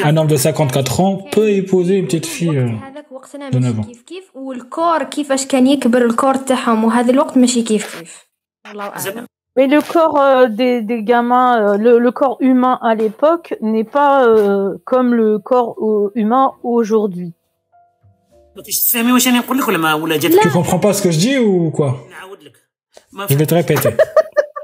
Un 0.05 0.17
homme 0.17 0.29
de 0.29 0.37
54 0.37 1.01
ans 1.01 1.17
peut 1.33 1.51
épouser 1.51 1.97
une 1.97 2.05
petite 2.05 2.27
fille 2.27 2.63
de 3.51 3.59
9 3.59 3.81
ans. 3.81 3.87
Mais 9.57 9.67
le 9.67 9.83
corps 9.83 10.19
euh, 10.19 10.49
des, 10.49 10.81
des, 10.81 11.03
gamins, 11.03 11.75
euh, 11.75 11.77
le, 11.77 11.99
le, 11.99 12.11
corps 12.11 12.39
humain 12.41 12.79
à 12.81 12.95
l'époque 12.95 13.55
n'est 13.61 13.85
pas 13.85 14.27
euh, 14.27 14.79
comme 14.85 15.15
le 15.15 15.39
corps 15.39 15.77
humain 16.15 16.53
aujourd'hui. 16.63 17.35
Tu 20.43 20.51
comprends 20.51 20.79
pas 20.79 20.95
ce 20.95 21.03
que 21.03 21.11
je 21.11 21.19
dis 21.19 21.39
ou 21.39 21.71
quoi? 21.71 22.07
Je 23.29 23.35
vais 23.35 23.47
te 23.47 23.55
répéter. 23.55 23.91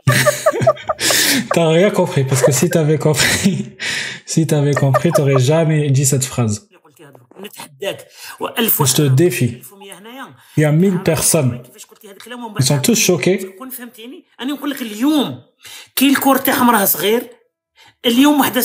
T'as 1.52 1.68
rien 1.68 1.90
compris 1.90 2.24
parce 2.24 2.42
que 2.42 2.52
si 2.52 2.70
t'avais 2.70 2.98
compris, 2.98 3.76
si 4.26 4.46
t'avais 4.46 4.74
compris, 4.74 5.12
t'aurais 5.12 5.38
jamais 5.38 5.90
dit 5.90 6.06
cette 6.06 6.24
phrase. 6.24 6.67
Je 7.40 8.95
te 8.95 9.02
défie. 9.02 9.62
Il 10.57 10.61
y 10.61 10.64
a 10.64 10.73
mille 10.73 11.02
personnes. 11.02 11.62
Ils 12.59 12.64
sont 12.64 12.80
tous 12.80 12.99
choqués. 12.99 13.57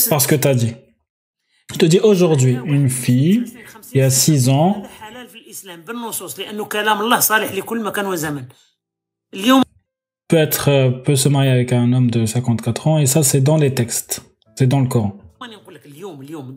Parce 0.10 0.28
que 0.28 0.36
tu 0.36 0.48
as 0.48 0.56
dit. 0.56 0.76
Je 1.72 1.78
te 1.78 1.86
dis 1.86 2.00
aujourd'hui, 2.00 2.58
une 2.66 2.90
fille, 2.90 3.46
il 3.94 4.00
y 4.00 4.02
a 4.02 4.10
6 4.10 4.50
ans, 4.50 4.84
peut 10.28 10.38
être 10.38 11.02
peut 11.04 11.16
se 11.16 11.30
marier 11.30 11.52
avec 11.52 11.74
un 11.74 11.94
homme 11.94 12.10
de 12.10 12.26
54 12.26 12.88
ans 12.88 12.98
et 13.00 13.06
ça 13.06 13.24
c'est 13.24 13.42
dans 13.42 13.58
les 13.58 13.74
textes 13.74 14.22
c'est 14.56 14.68
dans 14.68 14.80
le 14.80 14.88
Coran 14.88 15.18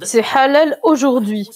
c'est 0.02 0.24
halal 0.34 0.78
aujourd'hui. 0.82 1.48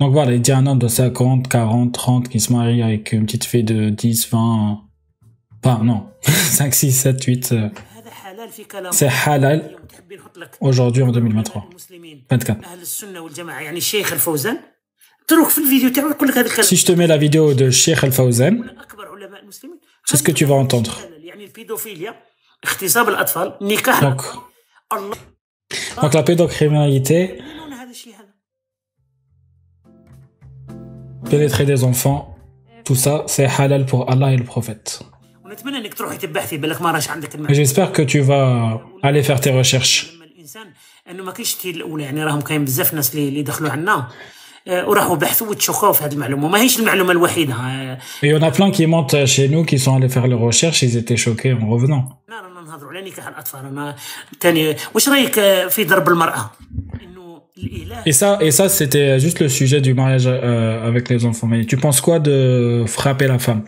Donc 0.00 0.12
voilà, 0.12 0.32
il 0.32 0.46
y 0.46 0.50
a 0.52 0.56
un 0.56 0.66
homme 0.66 0.78
de 0.78 0.86
50, 0.86 1.48
40, 1.48 1.92
30 1.92 2.28
qui 2.28 2.38
se 2.38 2.52
marie 2.52 2.82
avec 2.82 3.12
une 3.12 3.26
petite 3.26 3.44
fille 3.44 3.64
de 3.64 3.90
10, 3.90 4.30
20, 4.30 4.80
pas, 5.60 5.80
non, 5.82 6.06
5, 6.22 6.72
6, 6.72 6.92
7, 6.92 7.24
8. 7.24 7.54
C'est 8.92 9.08
halal 9.26 9.76
aujourd'hui 10.60 11.02
en 11.02 11.10
2023. 11.10 11.68
24. 12.30 12.60
Si 16.62 16.76
je 16.76 16.86
te 16.86 16.92
mets 16.92 17.06
la 17.06 17.18
vidéo 17.18 17.52
de 17.54 17.70
Sheikh 17.70 18.02
Al-Fawzan, 18.02 18.64
c'est 20.04 20.16
ce 20.16 20.22
que 20.22 20.32
tu 20.32 20.44
vas 20.44 20.54
entendre. 20.54 20.98
Donc, 24.00 24.22
donc 26.02 26.14
la 26.14 26.22
pédocriminalité, 26.22 27.40
pénétrer 31.30 31.66
des 31.66 31.84
enfants, 31.84 32.36
tout 32.84 32.94
ça, 32.94 33.24
c'est 33.26 33.46
halal 33.46 33.84
pour 33.86 34.10
Allah 34.10 34.32
et 34.32 34.36
le 34.36 34.44
prophète. 34.44 35.00
J'espère 37.50 37.92
que 37.92 38.02
tu 38.02 38.20
vas 38.20 38.80
aller 39.02 39.22
faire 39.22 39.40
tes 39.40 39.50
recherches. 39.50 40.14
Et 48.22 48.28
il 48.28 48.30
y 48.30 48.36
en 48.36 48.42
a 48.42 48.50
plein 48.50 48.70
qui 48.70 48.86
montent 48.86 49.26
chez 49.26 49.48
nous 49.48 49.64
qui 49.64 49.78
sont 49.78 49.96
allés 49.96 50.08
faire 50.08 50.26
leurs 50.26 50.40
recherches 50.40 50.82
ils 50.82 50.96
étaient 50.96 51.16
choqués 51.16 51.52
en 51.52 51.68
revenant. 51.68 52.20
et 58.06 58.12
ça, 58.12 58.38
et 58.40 58.50
ça 58.50 58.68
c'était 58.68 59.18
juste 59.18 59.40
le 59.40 59.48
sujet 59.48 59.80
du 59.80 59.94
mariage 59.94 60.26
euh, 60.26 60.86
avec 60.86 61.08
les 61.08 61.24
enfants. 61.24 61.46
Mais 61.46 61.64
tu 61.64 61.76
penses 61.76 62.00
quoi 62.00 62.18
de 62.18 62.84
frapper 62.86 63.26
la 63.26 63.38
femme? 63.38 63.64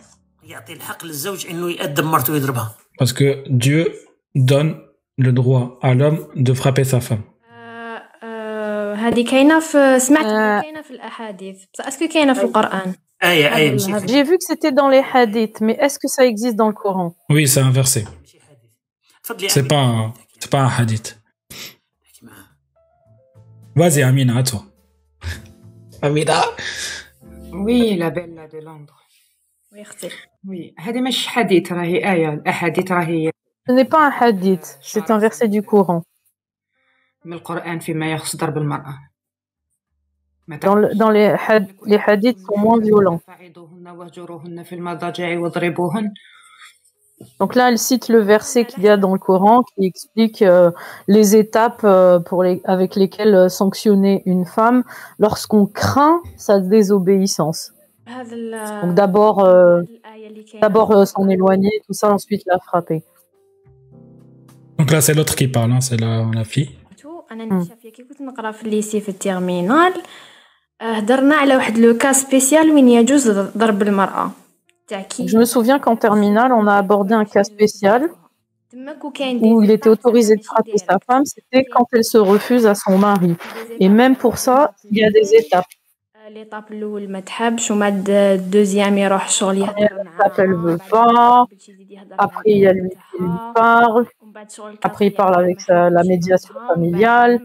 Parce 2.97 3.13
que 3.13 3.43
Dieu 3.49 3.93
donne 4.35 4.77
le 5.17 5.31
droit 5.33 5.79
à 5.81 5.93
l'homme 5.93 6.25
de 6.35 6.53
frapper 6.53 6.83
sa 6.83 7.01
femme. 7.01 7.21
هذه 9.00 9.24
كاينه 9.30 9.60
في 9.60 9.98
سمعت 9.98 10.62
كاينه 10.62 10.82
في 10.82 10.90
الاحاديث 10.90 11.64
بس 11.74 11.80
اسكو 11.80 12.08
كاينه 12.08 12.34
في 12.34 12.42
القران 12.42 12.94
J'ai 13.22 14.22
vu 14.22 14.36
que 14.38 14.44
c'était 14.44 14.72
dans 14.72 14.88
les 14.88 15.02
hadiths, 15.12 15.60
mais 15.60 15.76
est-ce 15.80 15.98
que 15.98 16.08
ça 16.16 16.26
existe 16.26 16.56
dans 16.56 16.68
le 16.68 16.74
Coran 16.74 17.14
Oui, 17.30 17.48
c'est 17.48 17.60
un 17.60 17.70
verset. 17.70 18.04
C'est 19.48 19.66
pas 19.66 19.82
un, 19.92 20.12
c'est 20.38 20.50
pas 20.50 20.60
un 20.60 20.68
hadith. 20.68 21.18
Vas-y, 23.74 24.02
Amina, 24.02 24.36
à 24.38 24.42
toi. 24.42 24.62
Amina 26.02 26.40
Oui, 27.52 27.96
la 27.96 28.10
belle 28.10 28.34
de 28.52 28.58
Londres. 28.58 28.98
Oui, 29.72 29.82
Oui, 30.44 30.74
هذه 30.78 31.00
مش 31.00 31.26
حديث 31.26 31.72
راهي 31.72 32.12
آية 32.12 32.28
الأحاديث 32.28 32.92
راهي 32.92 33.30
Ce 33.68 33.72
n'est 33.72 33.84
pas 33.84 34.06
un 34.06 34.12
hadith, 34.20 34.78
c'est 34.80 35.10
un 35.10 35.18
verset 35.18 35.48
du 35.48 35.62
Coran. 35.62 36.02
Dans, 40.61 40.75
le, 40.75 40.93
dans 40.95 41.09
les, 41.09 41.35
had, 41.47 41.67
les 41.85 41.99
hadiths 42.05 42.39
sont 42.39 42.57
moins 42.57 42.79
violents. 42.79 43.21
Donc 47.39 47.53
là, 47.55 47.69
elle 47.69 47.77
cite 47.77 48.09
le 48.09 48.19
verset 48.19 48.65
qu'il 48.65 48.83
y 48.83 48.89
a 48.89 48.97
dans 48.97 49.13
le 49.13 49.19
Coran 49.19 49.61
qui 49.61 49.85
explique 49.85 50.41
euh, 50.41 50.71
les 51.07 51.35
étapes 51.35 51.81
euh, 51.83 52.19
pour 52.19 52.41
les, 52.43 52.61
avec 52.65 52.95
lesquelles 52.95 53.35
euh, 53.35 53.47
sanctionner 53.49 54.23
une 54.25 54.45
femme 54.45 54.83
lorsqu'on 55.19 55.67
craint 55.67 56.21
sa 56.35 56.59
désobéissance. 56.59 57.73
Donc 58.81 58.95
d'abord, 58.95 59.45
euh, 59.45 59.83
d'abord 60.59 60.91
euh, 60.91 61.05
s'en 61.05 61.29
éloigner, 61.29 61.71
tout 61.85 61.93
ça, 61.93 62.11
ensuite 62.11 62.41
la 62.47 62.57
frapper. 62.59 63.03
Donc 64.79 64.89
là, 64.91 64.99
c'est 64.99 65.13
l'autre 65.13 65.35
qui 65.35 65.47
parle, 65.47 65.71
hein, 65.71 65.81
c'est 65.81 66.01
la, 66.01 66.25
la 66.33 66.43
fille. 66.43 66.71
انا 67.32 67.64
شافيه 67.64 67.92
كي 67.92 68.02
كنت 68.02 68.20
نقرا 68.20 68.50
في 68.50 68.62
الليسي 68.62 69.00
في 69.00 69.08
التيرمينال 69.08 69.92
هضرنا 70.80 71.34
على 71.36 71.56
واحد 71.56 71.78
لو 71.78 71.96
كا 71.96 72.12
سبيسيال 72.12 72.70
وين 72.70 72.88
يجوز 72.88 73.30
ضرب 73.30 73.82
المراه 73.82 74.30
Je 75.32 75.36
me 75.42 75.44
souviens 75.54 75.80
qu'en 75.84 75.96
terminale, 75.96 76.52
on 76.60 76.66
a 76.68 76.76
abordé 76.84 77.12
un 77.22 77.24
cas 77.24 77.42
spécial 77.54 78.02
où 79.46 79.62
il 79.64 79.70
était 79.76 79.88
autorisé 79.96 80.36
de 80.36 80.44
frapper 80.50 80.78
sa 80.78 80.96
femme, 81.06 81.24
c'était 81.24 81.64
quand 81.72 81.86
elle 81.92 82.04
se 82.04 82.18
refuse 82.18 82.66
à 82.66 82.74
son 82.82 82.96
mari. 82.96 83.34
Et 83.80 83.88
même 83.88 84.14
pour 84.14 84.34
ça, 84.38 84.58
il 84.90 84.98
y 84.98 85.04
a 85.04 85.10
des 85.10 85.28
étapes. 85.34 85.72
ليطاب 86.30 86.64
الاول 86.72 87.08
ما 87.12 87.20
تحبش 87.20 87.70
وما 87.70 87.88
الدوزيام 87.88 88.98
يروح 88.98 89.28
شغل 89.28 89.58
يهضر 89.58 90.02
معاها 90.04 90.32
elle 90.38 90.54
veut 90.54 90.78
pas 90.90 91.44
après 92.18 92.50
il 92.50 92.58
y 92.58 92.66
a 92.66 92.72
lui 92.72 92.88
qui 92.90 93.22
lui 93.22 93.38
parle 93.54 94.06
Après, 94.83 95.07
il 95.07 95.13
parle 95.13 95.37
avec 95.39 95.67
la 95.67 96.03
médiation 96.03 96.53
familiale. 96.67 97.39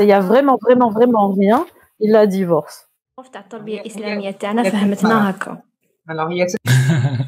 Il 0.00 0.06
n'y 0.06 0.12
a 0.12 0.20
vraiment, 0.20 0.58
vraiment, 0.60 0.90
vraiment 0.90 1.32
rien. 1.32 1.66
Il 2.00 2.12
la 2.12 2.26
divorce. 2.26 2.88
Alors, 6.08 6.30
il 6.32 6.38
y 6.38 6.42
a... 6.42 6.46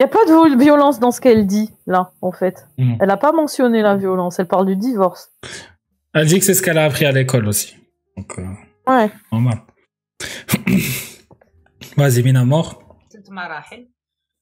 N'y 0.00 0.04
a 0.04 0.08
pas 0.08 0.24
de 0.24 0.58
violence 0.58 0.98
dans 0.98 1.10
ce 1.10 1.20
qu'elle 1.20 1.46
dit, 1.46 1.74
là, 1.86 2.12
en 2.22 2.32
fait. 2.32 2.66
Hmm. 2.78 2.94
Elle 3.00 3.08
n'a 3.08 3.18
pas 3.18 3.32
mentionné 3.32 3.82
la 3.82 3.96
violence, 3.96 4.38
elle 4.38 4.46
parle 4.46 4.64
du 4.64 4.74
divorce. 4.74 5.30
Elle 6.14 6.26
dit 6.26 6.38
que 6.38 6.44
c'est 6.46 6.54
ce 6.54 6.62
qu'elle 6.62 6.78
a 6.78 6.84
appris 6.84 7.04
à 7.04 7.12
l'école 7.12 7.46
aussi. 7.46 7.76
Euh, 8.16 8.22
ouais. 8.86 9.10
Vas-y, 11.98 12.22
Mina, 12.22 12.46
mort. 12.46 12.82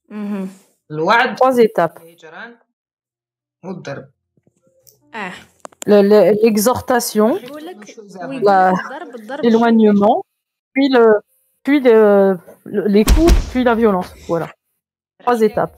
ست 0.08 0.12
مراحل 0.12 0.24
مهم. 0.24 0.50
الوعد 0.92 1.36
Trois 1.38 1.58
étapes. 1.60 2.02
الهجران 2.02 2.56
والضرب 3.64 4.10
اه 5.14 5.34
Le- 5.86 6.02
le- 6.12 6.32
L'exhortation, 6.44 7.44
نقول 7.44 7.66
لك 7.66 7.96
وي 8.30 8.40
لا. 8.40 8.70
الضرب 8.70 9.16
الضرب 9.16 9.46
l'éloignement, 9.46 10.22
puis, 10.74 10.88
le, 10.96 11.06
puis 11.64 11.80
le, 11.82 12.38
le- 12.66 12.88
les 12.88 13.04
coups, 13.04 13.34
puis 13.52 13.64
la 13.66 13.76
violence. 13.76 14.10
Voilà. 14.30 14.48
Trois 15.24 15.42
étapes. 15.42 15.76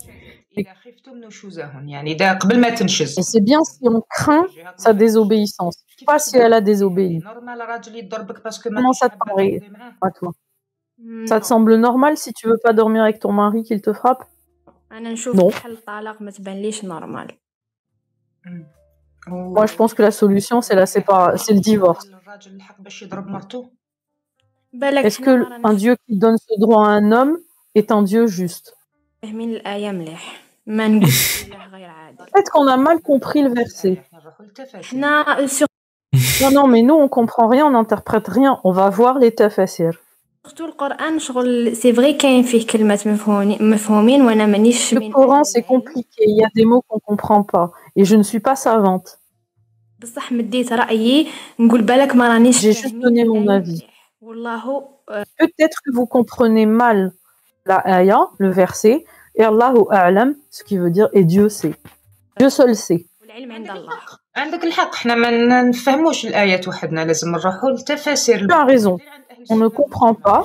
إذا 0.58 0.74
خفتم 0.74 1.18
نشوزهن 1.18 1.90
يعني 1.90 2.12
إذا 2.12 2.34
قبل 2.34 2.62
ما 2.62 2.70
تنشز 2.70 3.20
Et 3.20 3.24
c'est 3.24 3.42
bien 3.44 3.64
si 3.64 3.80
on 3.90 4.02
craint 4.10 4.46
sa 4.78 4.94
désobéissance, 4.94 5.76
pas 6.06 6.20
si 6.20 6.38
elle 6.38 6.54
a 6.54 6.62
désobéi. 6.62 7.20
نورمال 7.24 7.62
راجل 7.62 7.96
يضربك 7.96 8.44
باسكو 8.44 8.70
ما 8.70 8.82
Comment 8.82 8.94
ça 8.94 9.10
te 9.10 9.12
حابة 9.12 9.26
paraît 9.26 9.60
تقعدي 9.60 9.70
معاه. 9.70 9.94
À 10.06 10.10
toi. 10.12 10.32
ça 11.27 11.41
te 11.41 11.47
semble 11.47 11.77
normal 11.77 12.17
si 12.17 12.33
tu 12.33 12.49
veux 12.49 12.59
pas 12.63 12.73
dormir 12.73 13.03
avec 13.03 13.21
ton 13.21 13.33
mari 13.33 13.63
qu'il 13.63 13.81
te 13.81 13.93
frappe? 13.93 14.25
Non. 15.35 15.51
Moi, 19.27 19.67
je 19.67 19.75
pense 19.77 19.95
que 19.95 20.03
la 20.03 20.11
solution, 20.11 20.61
c'est 20.61 20.75
la 20.75 20.87
sépar... 20.87 21.39
c'est 21.39 21.53
le 21.55 21.61
divorce. 21.61 22.07
Est-ce 25.05 25.21
que 25.21 25.47
un 25.67 25.75
Dieu 25.75 25.97
qui 26.07 26.19
donne 26.19 26.37
ce 26.39 26.59
droit 26.61 26.87
à 26.87 26.91
un 26.91 27.13
homme 27.13 27.39
est 27.75 27.93
un 27.93 28.03
Dieu 28.03 28.27
juste? 28.27 28.77
Peut-être 32.33 32.51
qu'on 32.51 32.67
a 32.67 32.77
mal 32.77 33.01
compris 33.01 33.43
le 33.43 33.51
verset. 33.51 34.03
Non, 36.43 36.51
non, 36.51 36.67
mais 36.67 36.83
nous, 36.83 36.95
on 36.95 37.09
comprend 37.09 37.49
rien, 37.49 37.67
on 37.67 37.71
n'interprète 37.71 38.29
rien. 38.29 38.61
On 38.65 38.73
va 38.73 38.91
voir 38.91 39.19
les 39.19 39.35
tafasirs. 39.35 39.99
Le 44.95 45.01
Coran, 45.13 45.45
c'est 45.45 45.63
compliqué. 45.63 46.25
Il 46.27 46.37
y 46.39 46.45
a 46.45 46.49
des 46.55 46.65
mots 46.65 46.83
qu'on 46.89 46.97
ne 46.97 47.01
comprend 47.01 47.43
pas. 47.43 47.73
Et 47.95 48.05
je 48.07 48.17
ne 48.17 48.23
suis 48.23 48.41
pas 48.41 48.57
savante. 48.57 49.19
J'ai 52.53 52.73
juste 52.73 52.95
donné 52.99 53.25
mon 53.27 53.47
avis. 53.49 53.85
Peut-être 55.39 55.79
que 55.85 55.91
vous 55.93 56.07
comprenez 56.07 56.65
mal 56.65 57.13
la 57.67 57.87
ayah, 57.87 58.21
le 58.39 58.49
verset, 58.51 59.05
et 59.35 59.45
Allahu 59.45 59.85
a'lam, 59.91 60.35
ce 60.51 60.65
qui 60.65 60.79
veut 60.79 60.91
dire 60.91 61.09
et 61.13 61.25
Dieu 61.25 61.51
sait. 61.51 61.75
Dieu 62.39 62.49
seul 62.49 62.75
sait. 62.75 63.07
Tu 68.49 68.55
as 68.55 68.65
raison 68.65 68.97
on 69.49 69.57
ne 69.57 69.69
comprend 69.69 70.15
pas, 70.15 70.45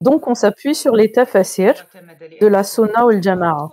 donc 0.00 0.28
on 0.28 0.34
s'appuie 0.34 0.74
sur 0.74 0.94
les 0.94 1.10
tafasir 1.12 1.86
de 2.40 2.46
la 2.46 2.62
Sona 2.62 3.06
ou 3.06 3.10
le 3.10 3.22
Jama'a. 3.22 3.68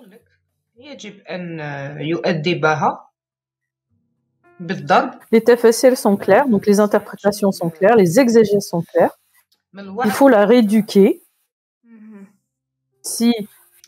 Les 5.31 5.43
tafasirs 5.43 5.97
sont 5.97 6.15
clairs, 6.15 6.47
donc 6.47 6.65
les 6.65 6.79
interprétations 6.79 7.51
sont 7.51 7.69
claires, 7.69 7.95
les 7.95 8.19
exégèses 8.19 8.67
sont 8.67 8.81
claires. 8.81 9.17
Il 9.73 10.11
faut 10.11 10.29
la 10.29 10.45
rééduquer. 10.45 11.21
Si 13.01 13.33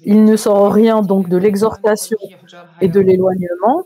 il 0.02 0.24
ne 0.26 0.36
sort 0.36 0.72
rien 0.72 1.02
donc 1.02 1.30
de 1.30 1.38
l'exhortation 1.38 2.18
et 2.82 2.88
de 2.88 3.00
l'éloignement. 3.00 3.84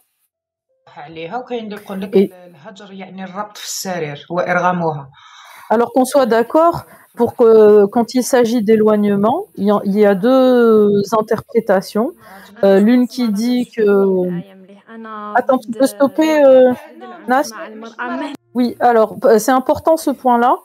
Et 2.14 2.32
alors 5.72 5.94
qu'on 5.94 6.06
soit 6.06 6.26
d'accord 6.26 6.86
pour 7.16 7.36
que 7.36 7.86
quand 7.86 8.14
il 8.14 8.24
s'agit 8.24 8.62
d'éloignement, 8.62 9.46
il, 9.58 9.72
y 9.86 10.06
a 10.06 10.16
deux 10.16 11.02
interprétations. 11.18 12.12
Euh, 12.64 12.80
l'une 12.80 13.08
qui 13.08 13.30
dit 13.30 13.70
que 13.76 13.82
Attends, 15.36 15.58
tu 15.58 15.72
peux 15.72 15.88
stopper, 15.88 16.44
euh, 16.44 16.74
Nas? 17.28 17.50
Oui, 18.54 18.76
alors 18.82 19.16
c'est 19.38 19.52
important 19.52 19.96
ce 19.96 20.12
point-là 20.12 20.58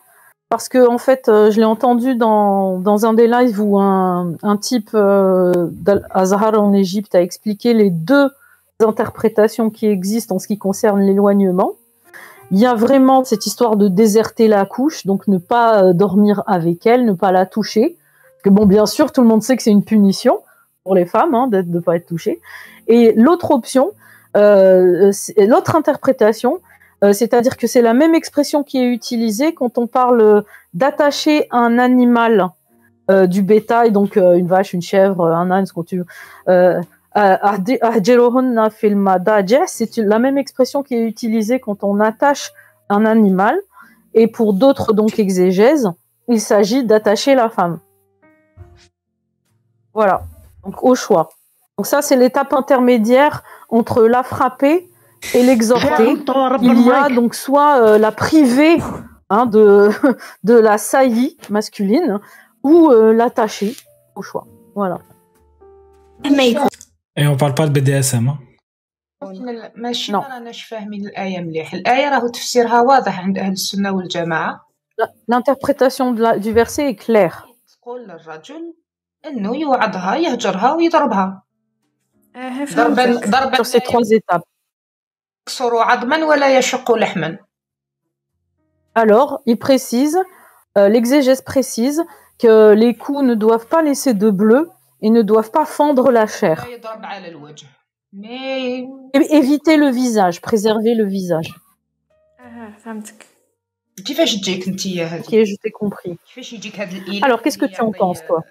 parce 0.48 0.68
que 0.68 0.88
en 0.88 0.98
fait, 0.98 1.28
euh, 1.28 1.52
je 1.52 1.58
l'ai 1.58 1.64
entendu 1.64 2.16
dans, 2.16 3.06
un 3.06 3.14
des 3.14 3.28
lives 3.28 3.60
où 3.60 3.78
un, 3.78 4.56
type 4.60 4.90
d'Azhar 4.92 6.60
en 6.60 6.72
Égypte 6.72 7.14
a 7.14 7.22
expliqué 7.22 7.74
les 7.74 7.90
deux 7.90 8.28
interprétations 8.80 9.70
qui 9.70 9.86
existent 9.86 10.34
en 10.34 10.38
ce 10.40 10.48
qui 10.48 10.58
concerne 10.58 11.00
l'éloignement. 11.00 11.74
Il 12.52 12.58
y 12.58 12.66
a 12.66 12.74
vraiment 12.74 13.24
cette 13.24 13.46
histoire 13.46 13.76
de 13.76 13.88
déserter 13.88 14.46
la 14.46 14.64
couche, 14.66 15.04
donc 15.04 15.26
ne 15.26 15.38
pas 15.38 15.82
euh, 15.82 15.92
dormir 15.92 16.44
avec 16.46 16.86
elle, 16.86 17.04
ne 17.04 17.12
pas 17.12 17.32
la 17.32 17.44
toucher. 17.44 17.96
que 18.44 18.50
bon, 18.50 18.66
bien 18.66 18.86
sûr, 18.86 19.10
tout 19.10 19.20
le 19.20 19.26
monde 19.26 19.42
sait 19.42 19.56
que 19.56 19.62
c'est 19.62 19.72
une 19.72 19.84
punition 19.84 20.40
pour 20.84 20.94
les 20.94 21.06
femmes 21.06 21.34
hein, 21.34 21.48
de 21.48 21.62
ne 21.62 21.80
pas 21.80 21.96
être 21.96 22.06
touchées. 22.06 22.40
Et 22.86 23.12
l'autre 23.16 23.50
option, 23.50 23.90
euh, 24.36 25.10
l'autre 25.38 25.74
interprétation, 25.74 26.60
euh, 27.02 27.12
c'est-à-dire 27.12 27.56
que 27.56 27.66
c'est 27.66 27.82
la 27.82 27.94
même 27.94 28.14
expression 28.14 28.62
qui 28.62 28.78
est 28.78 28.86
utilisée 28.86 29.52
quand 29.52 29.76
on 29.76 29.88
parle 29.88 30.44
d'attacher 30.72 31.48
un 31.50 31.78
animal 31.78 32.50
du 33.28 33.42
bétail, 33.42 33.92
donc 33.92 34.16
une 34.16 34.48
vache, 34.48 34.72
une 34.72 34.82
chèvre, 34.82 35.26
un 35.26 35.52
âne, 35.52 35.64
ce 35.64 35.72
qu'on 35.72 35.84
tu. 35.84 36.02
C'est 39.66 39.96
la 39.96 40.18
même 40.18 40.36
expression 40.36 40.82
qui 40.82 40.94
est 40.94 41.06
utilisée 41.06 41.60
quand 41.60 41.82
on 41.82 42.00
attache 42.00 42.52
un 42.88 43.06
animal. 43.06 43.58
Et 44.14 44.26
pour 44.26 44.54
d'autres 44.54 44.92
donc 44.92 45.18
exégèses, 45.18 45.90
il 46.28 46.40
s'agit 46.40 46.84
d'attacher 46.84 47.34
la 47.34 47.48
femme. 47.48 47.78
Voilà. 49.94 50.22
Donc 50.64 50.82
au 50.82 50.94
choix. 50.94 51.30
Donc 51.78 51.86
ça, 51.86 52.02
c'est 52.02 52.16
l'étape 52.16 52.52
intermédiaire 52.52 53.42
entre 53.68 54.04
la 54.04 54.22
frapper 54.22 54.88
et 55.34 55.42
l'exhorter. 55.42 56.16
Il 56.62 56.82
y 56.82 56.90
a 56.90 57.08
donc 57.08 57.34
soit 57.34 57.80
euh, 57.80 57.98
la 57.98 58.12
priver 58.12 58.78
hein, 59.30 59.46
de, 59.46 59.90
de 60.44 60.54
la 60.54 60.78
saillie 60.78 61.36
masculine 61.50 62.20
ou 62.62 62.90
euh, 62.90 63.12
l'attacher 63.12 63.76
au 64.14 64.22
choix. 64.22 64.46
Voilà. 64.74 64.98
Et 67.15 67.27
on 67.27 67.37
parle 67.37 67.55
pas 67.55 67.67
de 67.67 67.79
BDSM. 67.79 68.29
Hein. 68.29 68.39
ماشي 69.75 70.11
راناش 70.13 70.63
فاهمين 70.63 71.05
الآية 71.07 71.39
مليح 71.39 71.73
الآية 71.73 72.09
راهو 72.09 72.27
تفسيرها 72.27 72.81
واضح 72.81 73.19
عند 73.19 73.37
أهل 73.37 73.51
السنة 73.51 73.91
والجماعة 73.91 74.71
L'interprétation 75.27 76.11
du 76.13 76.51
verset 76.51 76.89
est 76.89 76.95
claire. 76.95 77.45
تقول 77.67 78.01
للرجل 78.01 78.73
إنه 79.25 79.57
يوعظها 79.57 80.15
يهجرها 80.15 80.73
ويضربها 80.73 81.43
ضربا 82.75 83.19
ضربا 83.29 83.55
sur 83.55 83.65
ces 83.65 83.81
trois 83.81 84.11
étapes. 84.11 84.43
Alors, 88.95 89.41
il 89.45 89.57
précise, 89.57 90.19
euh, 90.77 90.87
l'exégèse 90.87 91.41
précise 91.41 92.03
que 92.37 92.73
les 92.73 92.95
coups 92.95 93.23
ne 93.23 93.33
doivent 93.35 93.67
pas 93.67 93.81
laisser 93.81 94.13
de 94.13 94.29
bleu 94.29 94.69
et 95.06 95.10
ne 95.10 95.22
doivent 95.22 95.52
pas 95.52 95.64
fendre 95.64 96.10
la 96.10 96.26
chair. 96.26 96.66
Mais... 98.12 98.84
éviter 99.14 99.76
le 99.76 99.88
visage, 99.88 100.40
préserver 100.40 100.96
le 100.96 101.04
visage. 101.04 101.54
Ok, 105.20 105.30
je 105.30 105.54
t'ai 105.62 105.70
compris. 105.70 106.18
Alors, 107.22 107.40
qu'est-ce 107.40 107.56
que 107.56 107.66
tu 107.66 107.80
en 107.80 107.92
penses, 107.92 108.26
toi 108.26 108.42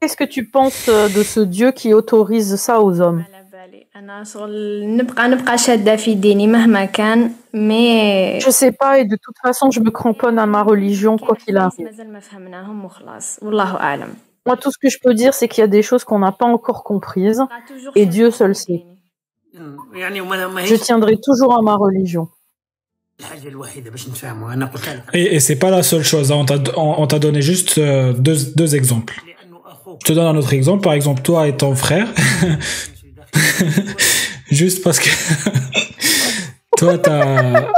Qu'est-ce 0.00 0.16
que 0.16 0.24
tu 0.24 0.48
penses 0.48 0.88
euh, 0.88 1.08
de 1.10 1.22
ce 1.22 1.40
Dieu 1.40 1.72
qui 1.72 1.92
autorise 1.92 2.56
ça 2.56 2.80
aux 2.80 3.02
hommes 3.02 3.22
Je 8.40 8.50
sais 8.50 8.72
pas 8.72 8.98
et 8.98 9.04
de 9.04 9.16
toute 9.16 9.36
façon 9.42 9.70
je 9.70 9.80
me 9.80 9.90
cramponne 9.90 10.38
à 10.38 10.46
ma 10.46 10.62
religion 10.62 11.16
quoi 11.18 11.36
qu'il 11.36 11.56
arrive. 11.56 11.88
Moi 14.46 14.56
tout 14.56 14.70
ce 14.70 14.78
que 14.78 14.88
je 14.88 14.98
peux 15.02 15.14
dire 15.14 15.34
c'est 15.34 15.48
qu'il 15.48 15.62
y 15.62 15.64
a 15.64 15.68
des 15.68 15.82
choses 15.82 16.04
qu'on 16.04 16.18
n'a 16.18 16.32
pas 16.32 16.46
encore 16.46 16.84
comprises 16.84 17.42
et 17.94 18.06
Dieu 18.06 18.30
seul 18.30 18.54
sait. 18.54 18.84
Je 19.54 20.74
tiendrai 20.76 21.16
toujours 21.20 21.58
à 21.58 21.62
ma 21.62 21.74
religion. 21.74 22.28
Et, 25.12 25.34
et 25.34 25.40
c'est 25.40 25.56
pas 25.56 25.70
la 25.70 25.82
seule 25.82 26.04
chose. 26.04 26.30
Hein. 26.30 26.46
On 26.76 27.06
t'a 27.06 27.18
donné 27.18 27.42
juste 27.42 27.78
euh, 27.78 28.12
deux, 28.12 28.36
deux 28.54 28.76
exemples. 28.76 29.20
Je 30.00 30.06
te 30.06 30.12
donne 30.12 30.26
un 30.26 30.36
autre 30.36 30.52
exemple. 30.52 30.82
Par 30.82 30.92
exemple, 30.92 31.22
toi 31.22 31.48
et 31.48 31.56
ton 31.56 31.74
frère, 31.74 32.06
juste 34.50 34.82
parce 34.82 34.98
que 34.98 35.08
toi, 36.76 36.98
tu 36.98 37.10
as 37.10 37.68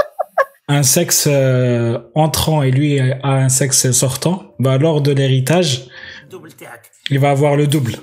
un 0.69 0.83
sexe 0.83 1.27
euh, 1.29 1.99
entrant 2.15 2.63
et 2.63 2.71
lui 2.71 3.01
a 3.01 3.19
un 3.23 3.49
sexe 3.49 3.91
sortant, 3.91 4.55
bah, 4.59 4.79
lors 4.79 5.01
de 5.01 5.13
l'héritage, 5.13 5.89
il 7.11 7.19
va 7.19 7.31
avoir 7.31 7.57
le 7.57 7.67
double. 7.67 7.97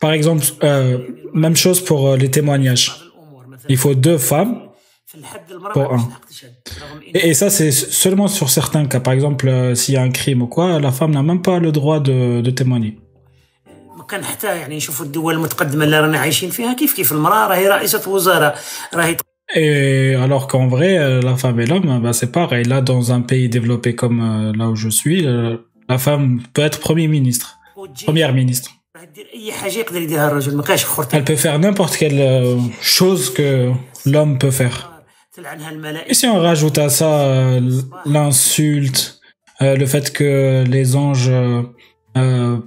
Par 0.00 0.12
exemple, 0.12 0.44
euh, 0.62 0.98
même 1.32 1.56
chose 1.56 1.82
pour 1.82 2.08
euh, 2.08 2.16
les 2.16 2.30
témoignages. 2.30 2.92
Il 3.68 3.78
faut 3.78 3.94
deux 3.94 4.18
femmes 4.18 4.60
pour 5.72 5.94
un. 5.94 6.08
Et, 7.14 7.32
ça, 7.32 7.48
c'est 7.48 7.70
seulement 7.70 8.28
sur 8.28 8.50
certains 8.50 8.84
cas. 8.86 9.00
Par 9.00 9.14
exemple, 9.14 9.48
euh, 9.48 9.74
s'il 9.74 9.94
y 9.94 9.96
a 9.96 10.02
un 10.02 10.10
crime 10.10 10.42
ou 10.42 10.46
quoi, 10.46 10.78
la 10.78 10.92
femme 10.92 11.12
n'a 11.12 11.22
même 11.22 11.40
pas 11.40 11.58
le 11.58 11.72
droit 11.72 12.00
de, 12.00 12.42
de 12.42 12.50
témoigner. 12.50 12.98
Et 19.54 20.14
alors 20.14 20.48
qu'en 20.48 20.68
vrai, 20.68 20.98
euh, 20.98 21.20
la 21.20 21.36
femme 21.36 21.60
et 21.60 21.66
l'homme, 21.66 22.00
bah, 22.02 22.12
c'est 22.12 22.32
pareil. 22.32 22.64
Là, 22.64 22.80
dans 22.80 23.12
un 23.12 23.20
pays 23.20 23.48
développé 23.48 23.94
comme 23.94 24.20
euh, 24.20 24.52
là 24.56 24.68
où 24.68 24.76
je 24.76 24.88
suis, 24.88 25.26
la 25.88 25.98
femme 25.98 26.42
peut 26.54 26.62
être 26.62 26.80
premier 26.80 27.08
ministre, 27.08 27.58
première 28.04 28.32
ministre. 28.32 28.70
Elle 31.12 31.24
peut 31.24 31.36
faire 31.36 31.58
n'importe 31.58 31.96
quelle 31.96 32.58
chose 32.80 33.32
que 33.32 33.70
l'homme 34.06 34.38
peut 34.38 34.50
faire. 34.50 34.94
Et 36.06 36.14
si 36.14 36.26
on 36.26 36.38
rajoute 36.38 36.78
à 36.78 36.88
ça 36.88 37.22
euh, 37.22 37.60
l'insulte, 38.06 39.20
euh, 39.62 39.76
le 39.76 39.86
fait 39.86 40.12
que 40.12 40.64
les 40.66 40.94
anges 40.94 41.30
euh, 41.30 42.58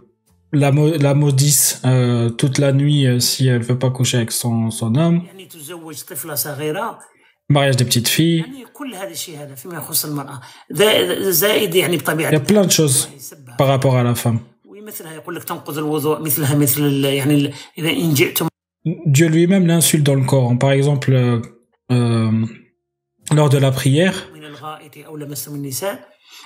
la, 0.54 0.72
la 0.72 1.14
maudissent 1.14 1.82
toute 2.38 2.58
la 2.58 2.74
nuit 2.74 3.06
si 3.22 3.48
elle 3.48 3.62
veut 3.62 3.80
pas 3.80 3.90
coucher 3.90 4.18
avec 4.18 4.32
son, 4.32 4.72
son 4.72 4.96
homme, 4.96 5.24
mariage 7.50 7.78
des 7.78 7.86
petites 7.86 8.08
filles, 8.08 8.46
il 8.50 8.60
y 12.32 12.36
a 12.36 12.40
plein 12.40 12.66
de 12.66 12.72
choses 12.72 13.10
par 13.58 13.68
rapport 13.68 13.98
à 13.98 14.04
la 14.04 14.16
femme. 14.16 14.40
Dieu 19.06 19.28
lui-même 19.28 19.68
l'insulte 19.68 20.04
dans 20.04 20.16
le 20.16 20.24
Coran. 20.24 20.58
Par 20.58 20.72
exemple, 20.72 21.14
euh, 21.92 22.46
lors 23.34 23.50
de 23.50 23.58
la 23.58 23.72
prière, 23.72 24.30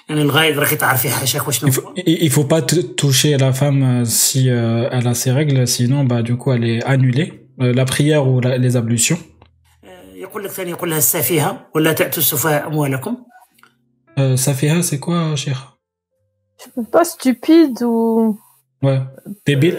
il 0.10 1.72
faut, 1.72 1.94
il 1.96 2.30
faut 2.30 2.44
pas 2.44 2.62
toucher 2.62 3.38
la 3.38 3.54
femme 3.54 3.84
euh, 3.84 4.06
si 4.06 4.50
euh, 4.50 4.90
elle 4.92 5.08
a 5.08 5.14
ses 5.14 5.32
règles, 5.32 5.68
sinon 5.68 6.04
bah 6.04 6.22
du 6.22 6.36
coup 6.38 6.52
elle 6.52 6.66
est 6.66 6.84
annulée, 6.84 7.48
la 7.58 7.86
prière 7.86 8.28
ou 8.28 8.40
les 8.40 8.76
ablutions. 8.76 9.20
Euh, 14.20 14.36
safiha, 14.38 14.84
c'est 14.84 15.00
quoi, 15.00 15.36
cher 15.36 15.78
Pas 16.92 17.04
stupide 17.04 17.82
ou. 17.84 18.40
Ouais, 18.82 19.00
débile. 19.46 19.78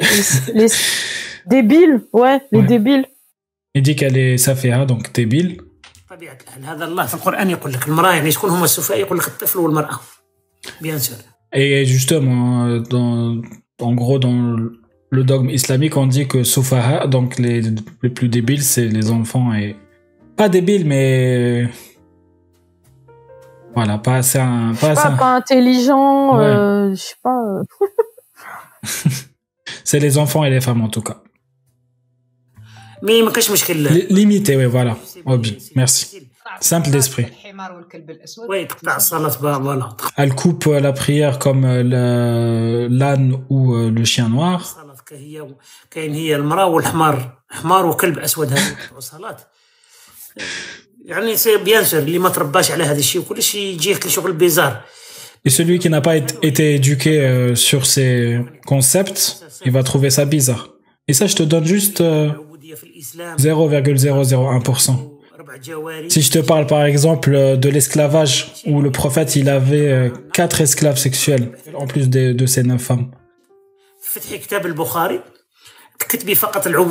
Les, 0.54 0.68
débiles, 1.46 2.02
ouais, 2.12 2.40
les 2.52 2.62
débiles. 2.62 3.06
Il 3.74 3.82
dit 3.82 3.96
qu'elle 3.96 4.16
est 4.16 4.36
safia, 4.36 4.84
donc 4.84 5.12
débile. 5.12 5.60
Et 11.53 11.85
justement, 11.85 12.79
dans, 12.79 13.40
en 13.81 13.94
gros, 13.94 14.18
dans 14.18 14.57
le 15.11 15.25
dogme 15.25 15.51
islamique, 15.51 15.96
on 15.96 16.07
dit 16.07 16.27
que 16.27 16.42
Soufaha, 16.42 17.07
donc 17.07 17.38
les, 17.38 17.62
les 18.03 18.09
plus 18.09 18.29
débiles, 18.29 18.62
c'est 18.62 18.87
les 18.87 19.11
enfants 19.11 19.53
et. 19.55 19.77
Pas 20.37 20.48
débiles, 20.48 20.87
mais. 20.87 21.68
Voilà, 23.75 23.98
pas 23.98 24.16
assez, 24.16 24.38
un, 24.38 24.75
pas, 24.75 24.94
pas, 24.94 25.11
pas 25.12 25.37
intelligent, 25.37 26.38
euh, 26.38 26.90
je 26.90 27.01
sais 27.01 27.14
pas. 27.22 27.42
Euh. 27.42 27.62
C'est 29.85 29.98
les 29.98 30.18
enfants 30.18 30.44
et 30.44 30.51
les 30.51 30.61
femmes 30.61 30.83
en 30.83 30.88
tout 30.88 31.03
cas. 31.03 31.22
Oui, 33.02 34.42
voilà. 34.66 34.96
Hobby, 35.26 35.58
merci. 35.74 36.28
Simple 36.60 36.90
d'esprit. 36.90 37.26
Elle 40.16 40.34
coupe 40.34 40.66
la 40.66 40.92
prière 40.92 41.38
comme 41.38 41.66
l'âne 41.66 43.44
ou 43.48 43.74
le 43.74 44.04
chien 44.04 44.28
noir. 44.28 44.76
Et 55.44 55.50
celui 55.50 55.78
qui 55.80 55.90
n'a 55.90 56.00
pas 56.00 56.16
été 56.16 56.74
éduqué 56.76 57.20
euh, 57.20 57.54
sur 57.56 57.84
ces 57.84 58.38
concepts, 58.64 59.44
il 59.64 59.72
va 59.72 59.82
trouver 59.82 60.10
ça 60.10 60.24
bizarre. 60.24 60.68
Et 61.08 61.12
ça, 61.12 61.26
je 61.26 61.34
te 61.34 61.42
donne 61.42 61.64
juste 61.64 62.00
0,001%. 63.38 64.90
Euh, 64.90 66.08
si 66.08 66.22
je 66.22 66.30
te 66.30 66.38
parle 66.38 66.66
par 66.66 66.85
exemple 66.85 67.35
euh, 67.35 67.56
de 67.56 67.68
l'esclavage, 67.68 68.52
où 68.66 68.80
le 68.80 68.90
prophète 68.90 69.37
il 69.37 69.48
avait 69.48 70.12
quatre 70.32 70.61
esclaves 70.61 70.98
sexuels, 70.98 71.52
en 71.74 71.87
plus 71.87 72.08
de, 72.08 72.32
de 72.32 72.46
ces 72.46 72.62
neuf 72.62 72.82
femmes. 72.82 73.11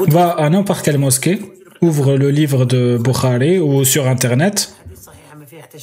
Va 0.10 0.30
à 0.32 0.50
n'importe 0.50 0.84
quelle 0.84 0.98
mosquée, 0.98 1.39
ouvre 1.82 2.15
le 2.15 2.30
livre 2.30 2.65
de 2.65 2.98
Bukhari 2.98 3.60
ou 3.60 3.84
sur 3.86 4.08
internet 4.08 4.76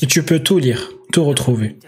et 0.03 0.07
tu 0.07 0.23
peux 0.23 0.41
tout 0.41 0.59
lire, 0.59 0.91
tout 1.13 1.25
retrouver. 1.25 1.79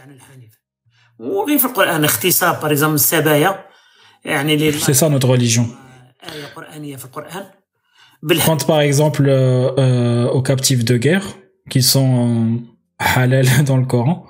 C'est 4.80 4.94
ça 4.94 5.08
notre 5.08 5.28
religion. 5.28 5.68
Quand 8.44 8.66
par 8.66 8.80
exemple 8.80 9.26
euh, 9.28 9.70
euh, 9.78 10.28
aux 10.28 10.42
captifs 10.42 10.84
de 10.84 10.96
guerre 10.96 11.24
qui 11.68 11.82
sont 11.82 12.60
halal 12.98 13.46
dans 13.64 13.76
le 13.76 13.86
Coran. 13.86 14.26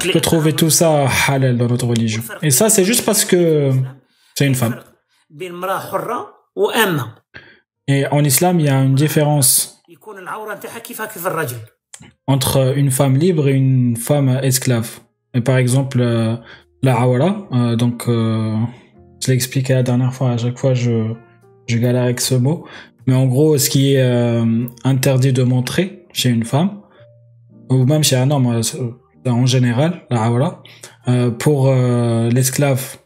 Tu 0.00 0.10
peux 0.10 0.20
trouver 0.20 0.54
tout 0.54 0.70
ça 0.70 1.06
halal 1.28 1.56
dans 1.58 1.66
notre 1.66 1.86
religion. 1.86 2.22
Et 2.42 2.50
ça, 2.50 2.70
c'est 2.70 2.84
juste 2.84 3.04
parce 3.04 3.24
que 3.24 3.72
c'est 4.34 4.46
une 4.46 4.54
femme. 4.54 4.80
Et 7.88 8.06
en 8.06 8.24
islam, 8.24 8.60
il 8.60 8.66
y 8.66 8.68
a 8.68 8.82
une 8.82 8.94
différence 8.94 9.82
entre 12.26 12.76
une 12.76 12.90
femme 12.90 13.16
libre 13.16 13.48
et 13.48 13.52
une 13.52 13.96
femme 13.96 14.28
esclave. 14.42 15.00
Par 15.44 15.58
exemple, 15.58 16.00
euh, 16.00 16.36
la 16.82 17.00
awara, 17.00 17.46
euh, 17.52 17.76
donc 17.76 18.08
euh, 18.08 18.56
je 19.22 19.28
l'ai 19.28 19.34
expliqué 19.34 19.74
la 19.74 19.82
dernière 19.82 20.14
fois, 20.14 20.30
à 20.32 20.36
chaque 20.36 20.58
fois 20.58 20.74
je, 20.74 21.12
je 21.66 21.78
galère 21.78 22.04
avec 22.04 22.20
ce 22.20 22.34
mot. 22.34 22.66
Mais 23.06 23.14
en 23.14 23.26
gros, 23.26 23.56
ce 23.56 23.70
qui 23.70 23.94
est 23.94 24.02
interdit 24.82 25.32
de 25.32 25.44
montrer 25.44 26.06
chez 26.12 26.28
une 26.28 26.42
femme, 26.42 26.80
ou 27.70 27.84
même 27.84 28.02
chez 28.02 28.16
un 28.16 28.32
homme, 28.32 28.60
en 29.26 29.46
général, 29.46 30.02
la 30.10 30.24
awara, 30.24 30.64
pour 31.38 31.72
l'esclave 31.72 32.96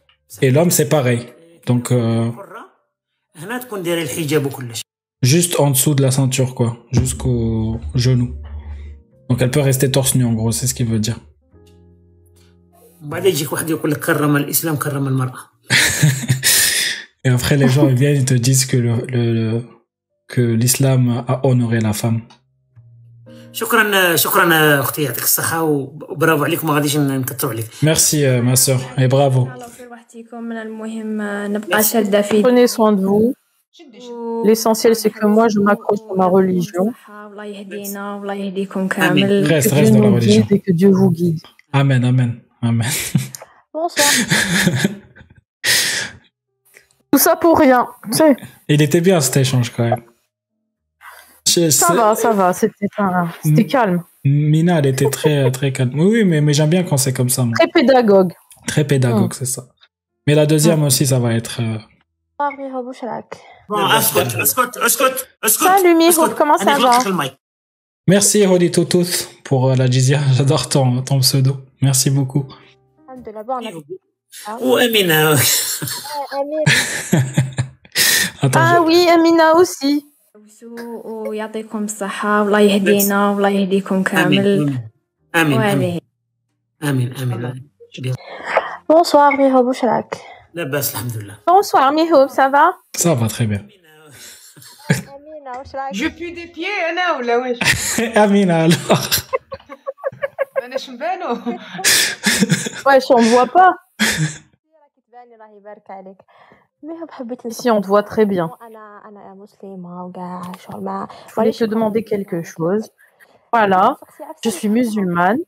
et 0.41 0.49
l'homme, 0.49 0.71
c'est 0.71 0.89
pareil. 0.89 1.27
Donc, 1.67 1.93
juste 5.21 5.59
en 5.59 5.69
dessous 5.69 5.93
de 5.93 6.01
la 6.01 6.09
ceinture, 6.09 6.55
quoi, 6.55 6.77
jusqu'au 6.91 7.79
genou. 7.93 8.33
Donc, 9.29 9.39
elle 9.39 9.51
peut 9.51 9.59
rester 9.59 9.91
torse 9.91 10.15
nu, 10.15 10.25
en 10.25 10.33
gros, 10.33 10.51
c'est 10.51 10.65
ce 10.65 10.73
qu'il 10.73 10.87
veut 10.87 10.97
dire. 10.97 11.19
Et 17.23 17.29
après, 17.29 17.57
les 17.57 17.67
gens 17.67 17.87
viennent 17.87 18.21
et 18.21 18.25
te 18.25 18.33
disent 18.33 18.65
que 18.65 18.77
le, 18.77 19.61
que 20.27 20.41
l'islam 20.41 21.23
a 21.27 21.45
honoré 21.45 21.79
la 21.79 21.93
femme. 21.93 22.21
Merci 27.83 28.23
ma 28.43 28.55
soeur 28.55 28.81
et 28.97 29.07
bravo. 29.07 29.49
Prenez 32.41 32.67
soin 32.67 32.91
de 32.93 33.05
vous. 33.05 33.33
L'essentiel, 34.45 34.95
c'est 34.95 35.09
que 35.09 35.25
moi, 35.25 35.47
je 35.47 35.59
m'accroche 35.59 35.99
à 36.11 36.15
ma 36.15 36.25
religion. 36.25 36.93
Reste, 39.45 39.71
reste 39.71 39.93
dans 39.93 40.01
la 40.01 40.09
religion. 40.09 40.45
Et 40.49 40.59
que 40.59 40.71
Dieu 40.71 40.89
vous 40.89 41.11
guide. 41.11 41.39
Amen, 41.73 42.03
amen, 42.03 42.41
amen. 42.61 42.89
Bonsoir. 43.73 44.07
Tout 47.11 47.19
ça 47.19 47.35
pour 47.35 47.57
rien. 47.57 47.87
Il 48.67 48.81
était 48.81 49.01
bien 49.01 49.19
cet 49.21 49.37
échange 49.37 49.71
quand 49.71 49.83
même. 49.83 50.01
ça 51.45 51.93
va, 51.93 52.15
ça 52.15 52.31
va, 52.31 52.53
c'était 52.53 52.87
calme. 53.65 54.03
Mina, 54.23 54.79
elle 54.79 54.85
était 54.87 55.09
très, 55.09 55.51
très 55.51 55.71
calme. 55.71 55.99
Oui, 55.99 56.23
mais, 56.23 56.41
mais 56.41 56.53
j'aime 56.53 56.69
bien 56.69 56.83
quand 56.83 56.97
c'est 56.97 57.13
comme 57.13 57.29
ça. 57.29 57.45
Très 57.57 57.67
pédagogue. 57.67 58.33
Très 58.67 58.85
pédagogue, 58.85 59.33
c'est 59.33 59.45
ça. 59.45 59.65
Mais 60.27 60.35
la 60.35 60.45
deuxième 60.45 60.83
aussi, 60.83 61.07
ça 61.07 61.19
va 61.19 61.33
être. 61.33 61.59
Euh... 61.61 61.77
Salut 65.47 65.95
Miho, 65.95 66.29
comment 66.37 66.57
ça 66.57 66.77
va 66.77 66.99
Merci 68.07 68.45
Rodi 68.45 68.71
Totos 68.71 69.29
pour 69.43 69.69
euh, 69.69 69.75
la 69.75 69.89
jizya. 69.89 70.19
J'adore 70.33 70.69
ton, 70.69 71.01
ton 71.01 71.19
pseudo. 71.19 71.57
Merci 71.82 72.10
beaucoup. 72.10 72.44
Ou 74.60 74.76
Amina. 74.76 75.36
ah 78.54 78.80
oui, 78.86 79.08
Amina 79.08 79.46
aussi. 79.56 80.04
ويعطيكم 81.04 81.84
الصحة 81.84 82.42
والله 82.42 82.60
يهدينا 82.60 83.30
والله 83.30 83.48
يهديكم 83.48 84.02
كامل 84.02 84.78
آمين 85.34 85.62
آمين 85.64 86.00
آمين 86.82 87.12
آمين 87.22 87.66
Bonsoir 88.92 89.32
Mihoub, 89.32 89.66
وشراك؟ 89.68 90.16
لاباس 90.54 90.92
الحمد 90.94 91.16
لله. 91.16 91.36
Bonsoir 91.50 91.92
Mihoub, 91.92 92.28
ça 92.28 92.48
va 92.48 92.64
Ça 92.96 93.14
va 93.14 93.28
très 93.28 93.46
bien. 93.46 93.62
Je 95.92 96.06
pue 96.08 96.32
des 96.32 96.46
pieds 96.46 96.90
انا 96.90 97.16
ولا 97.18 97.36
واش؟ 97.36 97.58
Amina 98.16 98.64
alors. 98.64 99.29
ماناش 100.70 100.90
نبانو. 100.90 101.34
Wesh, 102.86 103.10
on 103.10 103.20
ne 103.20 103.28
voit 103.34 103.46
pas. 103.46 103.72
Si, 107.50 107.70
on 107.70 107.80
te 107.80 107.86
voit 107.86 108.02
très 108.02 108.26
bien. 108.26 108.50
Je 111.28 111.34
voulais 111.34 111.52
te 111.52 111.64
demander 111.64 112.04
quelque 112.04 112.42
chose. 112.42 112.90
Voilà, 113.52 113.96
je 114.44 114.50
suis 114.50 114.68
musulmane 114.68 115.38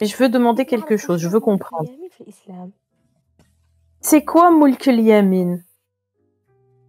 et 0.00 0.06
je 0.06 0.16
veux 0.16 0.28
demander 0.28 0.66
quelque 0.66 0.96
chose, 0.96 1.20
je 1.20 1.28
veux 1.28 1.40
comprendre. 1.40 1.88
C'est 4.00 4.24
quoi 4.24 4.50
Mulk 4.50 4.86
Yamin 4.86 5.60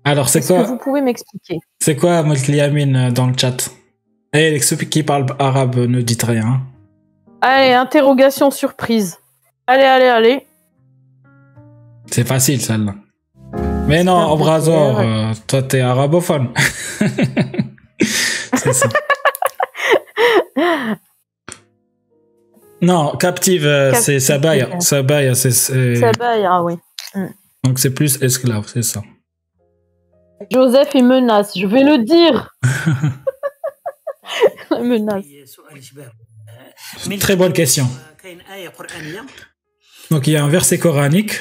Alors, 0.04 0.28
c'est 0.28 0.46
quoi 0.46 0.64
que 0.64 0.68
vous 0.68 0.78
pouvez 0.78 1.02
m'expliquer 1.02 1.60
C'est 1.80 1.96
quoi 1.96 2.24
Mulk 2.24 2.48
Yamin 2.50 2.96
euh, 2.96 3.12
dans 3.12 3.28
le 3.28 3.38
chat 3.38 3.70
Eh, 4.34 4.60
ceux 4.60 4.76
qui 4.76 5.04
parlent 5.04 5.28
arabe 5.40 5.78
ne 5.78 6.02
dites 6.02 6.24
rien. 6.24 6.62
Allez, 7.41 7.73
interrogation 7.73 8.51
surprise. 8.51 9.19
Allez, 9.67 9.85
allez, 9.85 10.07
allez. 10.07 10.47
C'est 12.11 12.27
facile, 12.27 12.61
celle-là. 12.61 12.95
Mais 13.87 14.05
non, 14.05 14.31
Obrazor, 14.33 15.01
euh, 15.01 15.33
toi, 15.47 15.63
t'es 15.63 15.81
arabophone. 15.81 16.53
c'est 18.01 18.73
ça. 18.73 18.89
non, 22.83 23.17
captive, 23.17 23.67
euh, 23.67 23.93
c'est 23.95 24.21
Sabaya. 24.21 24.79
Sabaya, 24.81 25.35
c'est. 25.35 25.51
Sabaya, 25.53 26.63
oui. 26.63 26.75
Mm. 27.15 27.27
Donc 27.65 27.79
c'est 27.79 27.95
plus 27.95 28.23
esclave, 28.23 28.67
c'est 28.73 28.83
ça. 28.83 29.03
Joseph, 30.51 30.91
il 30.95 31.05
menace, 31.05 31.59
je 31.59 31.67
vais 31.67 31.85
le 31.85 31.99
dire. 32.05 32.55
menace. 34.71 35.25
Très 37.20 37.36
bonne 37.36 37.54
question. 37.54 37.88
Donc 40.12 40.28
il 40.28 40.34
y 40.34 40.38
a 40.38 40.44
un 40.44 40.50
verset 40.50 40.78
coranique. 40.80 41.34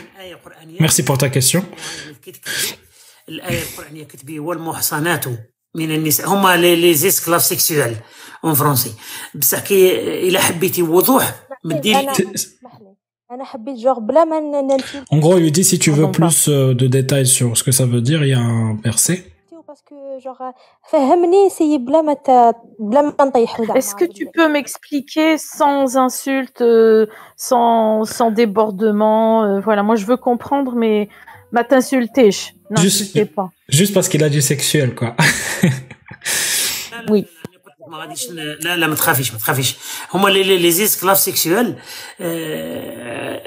Merci 0.81 1.03
pour 1.03 1.19
ta 1.19 1.29
question. 1.29 1.65
من 5.75 5.91
النساء 5.91 6.29
هما 6.29 6.57
لي 6.57 6.91
اسكلاف 6.91 7.43
سيكسويل 7.43 7.97
اون 8.45 8.55
فرونسي 8.55 8.93
بصح 9.35 9.61
كي 9.61 9.99
الا 10.29 10.41
حبيتي 10.41 10.83
وضوح 10.83 11.35
بدي 11.65 11.97
En 15.11 15.19
gros, 15.19 15.39
il 15.39 15.43
lui 15.43 15.51
dit 15.51 15.65
si 15.65 15.79
tu 15.79 15.91
veux 15.91 16.11
plus 16.11 16.49
euh, 16.49 16.75
de 16.75 16.87
détails 16.87 17.27
sur 17.27 17.57
ce 17.59 17.63
que 17.65 17.73
ça 17.73 17.87
veut 17.87 18.03
dire, 18.03 18.23
il 18.23 18.29
y 18.29 18.35
a 18.35 18.39
un 18.39 18.77
verset. 18.85 19.19
Est-ce 23.75 23.95
que 23.95 24.05
tu 24.05 24.27
peux 24.33 24.49
m'expliquer 24.49 25.39
sans 25.39 25.97
insulte, 25.97 26.61
euh, 26.61 27.07
sans, 27.37 28.05
sans 28.05 28.31
débordement 28.31 29.45
euh, 29.45 29.61
Voilà, 29.61 29.83
moi 29.83 29.97
je 29.97 30.07
veux 30.07 30.17
comprendre, 30.17 30.75
mais 30.75 31.09
ma 31.53 31.65
t'insulter. 31.65 32.31
Juste, 32.77 33.35
pas. 33.35 33.51
Juste 33.69 33.95
parce 33.95 34.09
qu'il 34.09 34.25
a 34.25 34.29
du 34.29 34.41
sexuel, 34.41 34.95
quoi. 34.95 35.15
oui. 37.11 37.27
ما 37.89 37.99
غاديش 37.99 38.31
لا 38.31 38.77
لا 38.77 38.87
ما 38.87 38.95
تخافيش 38.95 39.33
ما 39.33 39.39
تخافيش 39.39 39.77
هما 40.15 40.29
لي 40.29 40.59
لي 40.59 40.71
زيسكلاف 40.71 41.19
سيكسيوال 41.19 41.77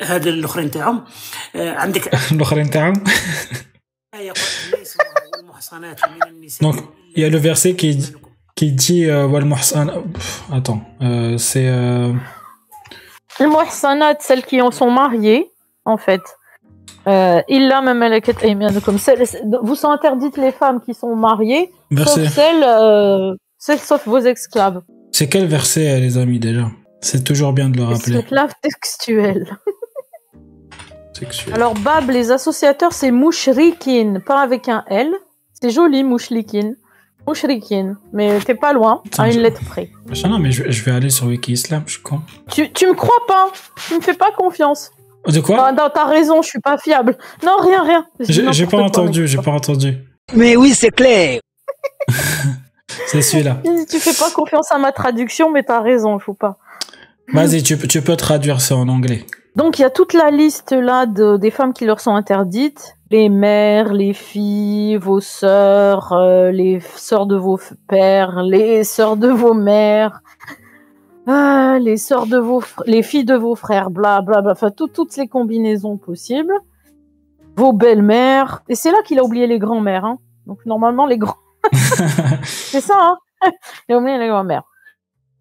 هذا 0.03 0.29
الاخرين 0.29 0.71
تاعهم 0.71 1.05
عندك 1.55 2.13
الاخرين 2.31 2.69
تاعهم 2.69 3.03
Donc, 6.60 6.76
il 7.14 7.22
y 7.22 7.24
a 7.24 7.30
le 7.30 7.38
verset 7.38 7.74
qui, 7.74 8.14
qui 8.54 8.72
dit 8.72 9.06
euh, 9.06 9.28
Attends, 10.52 10.82
euh, 11.00 11.38
c'est. 11.38 11.68
Euh... 11.68 12.12
Les 13.40 13.46
muhsanat, 13.46 14.16
celles 14.20 14.44
qui 14.44 14.60
sont 14.72 14.90
mariées, 14.90 15.50
en 15.84 15.96
fait. 15.96 16.22
Euh, 17.06 17.42
vous 19.62 19.74
sont 19.74 19.90
interdites 19.90 20.36
les 20.36 20.52
femmes 20.52 20.80
qui 20.80 20.94
sont 20.94 21.16
mariées, 21.16 21.72
verset. 21.90 22.26
sauf 22.26 22.34
celles 22.34 22.64
euh, 22.64 23.34
sauf 23.58 24.06
vos 24.06 24.18
esclaves. 24.18 24.82
C'est 25.10 25.28
quel 25.28 25.46
verset, 25.46 25.98
les 25.98 26.16
amis, 26.18 26.38
déjà? 26.38 26.70
C'est 27.00 27.24
toujours 27.24 27.52
bien 27.52 27.68
de 27.68 27.76
le 27.78 27.84
rappeler. 27.84 28.18
Esclave 28.18 28.52
textuel. 28.62 29.58
Alors, 31.52 31.74
Bab, 31.74 32.10
les 32.10 32.30
associateurs, 32.30 32.92
c'est 32.92 33.10
Mouchrikin, 33.10 34.20
pas 34.24 34.40
avec 34.40 34.68
un 34.68 34.84
L. 34.88 35.12
C'est 35.62 35.70
joli, 35.70 36.02
Mouchlikin. 36.02 36.72
Mouchrikin. 37.24 37.96
Mais 38.12 38.40
t'es 38.40 38.56
pas 38.56 38.72
loin, 38.72 39.00
à 39.16 39.30
une 39.30 39.38
lettre 39.38 39.60
près. 39.64 39.90
Non, 40.24 40.40
mais 40.40 40.50
je, 40.50 40.82
vais 40.82 40.90
aller 40.90 41.08
sur 41.08 41.26
Wiki 41.26 41.52
Islam, 41.52 41.84
je 41.86 41.92
suis 41.92 42.02
con. 42.02 42.20
Tu, 42.50 42.72
tu 42.72 42.88
me 42.88 42.94
crois 42.94 43.24
pas 43.28 43.52
Tu 43.86 43.94
me 43.94 44.00
fais 44.00 44.14
pas 44.14 44.32
confiance. 44.36 44.90
De 45.28 45.38
quoi 45.38 45.70
Non, 45.70 45.88
t'as 45.94 46.06
raison, 46.06 46.42
je 46.42 46.48
suis 46.48 46.58
pas 46.58 46.78
fiable. 46.78 47.16
Non, 47.44 47.58
rien, 47.60 47.84
rien. 47.84 48.06
J'ai 48.18 48.66
pas 48.66 48.78
entendu, 48.78 49.28
j'ai 49.28 49.38
pas 49.38 49.52
entendu. 49.52 49.98
Mais 50.34 50.56
oui, 50.56 50.74
c'est 50.74 50.90
clair. 50.90 51.40
C'est 53.06 53.22
celui-là. 53.22 53.62
Tu 53.88 54.00
fais 54.00 54.14
pas 54.14 54.30
confiance 54.30 54.70
à 54.72 54.78
ma 54.78 54.90
traduction, 54.90 55.50
mais 55.50 55.62
t'as 55.62 55.80
raison, 55.80 56.18
il 56.18 56.22
faut 56.22 56.34
pas. 56.34 56.58
Vas-y, 57.32 57.62
tu, 57.62 57.78
tu, 57.78 58.02
peux 58.02 58.16
traduire 58.16 58.60
ça 58.60 58.76
en 58.76 58.88
anglais. 58.88 59.24
Donc 59.54 59.78
il 59.78 59.82
y 59.82 59.84
a 59.84 59.90
toute 59.90 60.14
la 60.14 60.30
liste 60.30 60.72
là 60.72 61.06
de, 61.06 61.36
des 61.36 61.50
femmes 61.50 61.72
qui 61.72 61.84
leur 61.84 62.00
sont 62.00 62.14
interdites. 62.14 62.96
Les 63.10 63.28
mères, 63.28 63.92
les 63.92 64.14
filles, 64.14 64.96
vos 64.96 65.20
sœurs, 65.20 66.12
euh, 66.12 66.50
les 66.50 66.80
sœurs 66.80 67.26
de 67.26 67.36
vos 67.36 67.60
pères, 67.86 68.42
les 68.42 68.84
sœurs 68.84 69.18
de 69.18 69.28
vos 69.28 69.52
mères, 69.52 70.22
euh, 71.28 71.78
les 71.78 71.98
sœurs 71.98 72.26
de 72.26 72.38
vos, 72.38 72.62
les 72.86 73.02
filles 73.02 73.26
de 73.26 73.34
vos 73.34 73.54
frères, 73.54 73.90
bla 73.90 74.22
bla 74.22 74.40
bla. 74.40 74.52
Enfin 74.52 74.70
toutes 74.70 75.16
les 75.16 75.28
combinaisons 75.28 75.98
possibles. 75.98 76.54
Vos 77.56 77.74
belles-mères. 77.74 78.62
Et 78.70 78.74
c'est 78.74 78.90
là 78.90 79.02
qu'il 79.04 79.18
a 79.18 79.24
oublié 79.24 79.46
les 79.46 79.58
grands-mères. 79.58 80.06
Hein. 80.06 80.18
Donc 80.46 80.64
normalement 80.64 81.04
les 81.04 81.18
grands 81.18 81.36
c'est 82.42 82.80
ça, 82.80 82.96
hein 82.98 83.18
Il 83.88 83.94
a 83.94 83.98
oublié 83.98 84.18
les 84.18 84.28
grand-mères. 84.28 84.64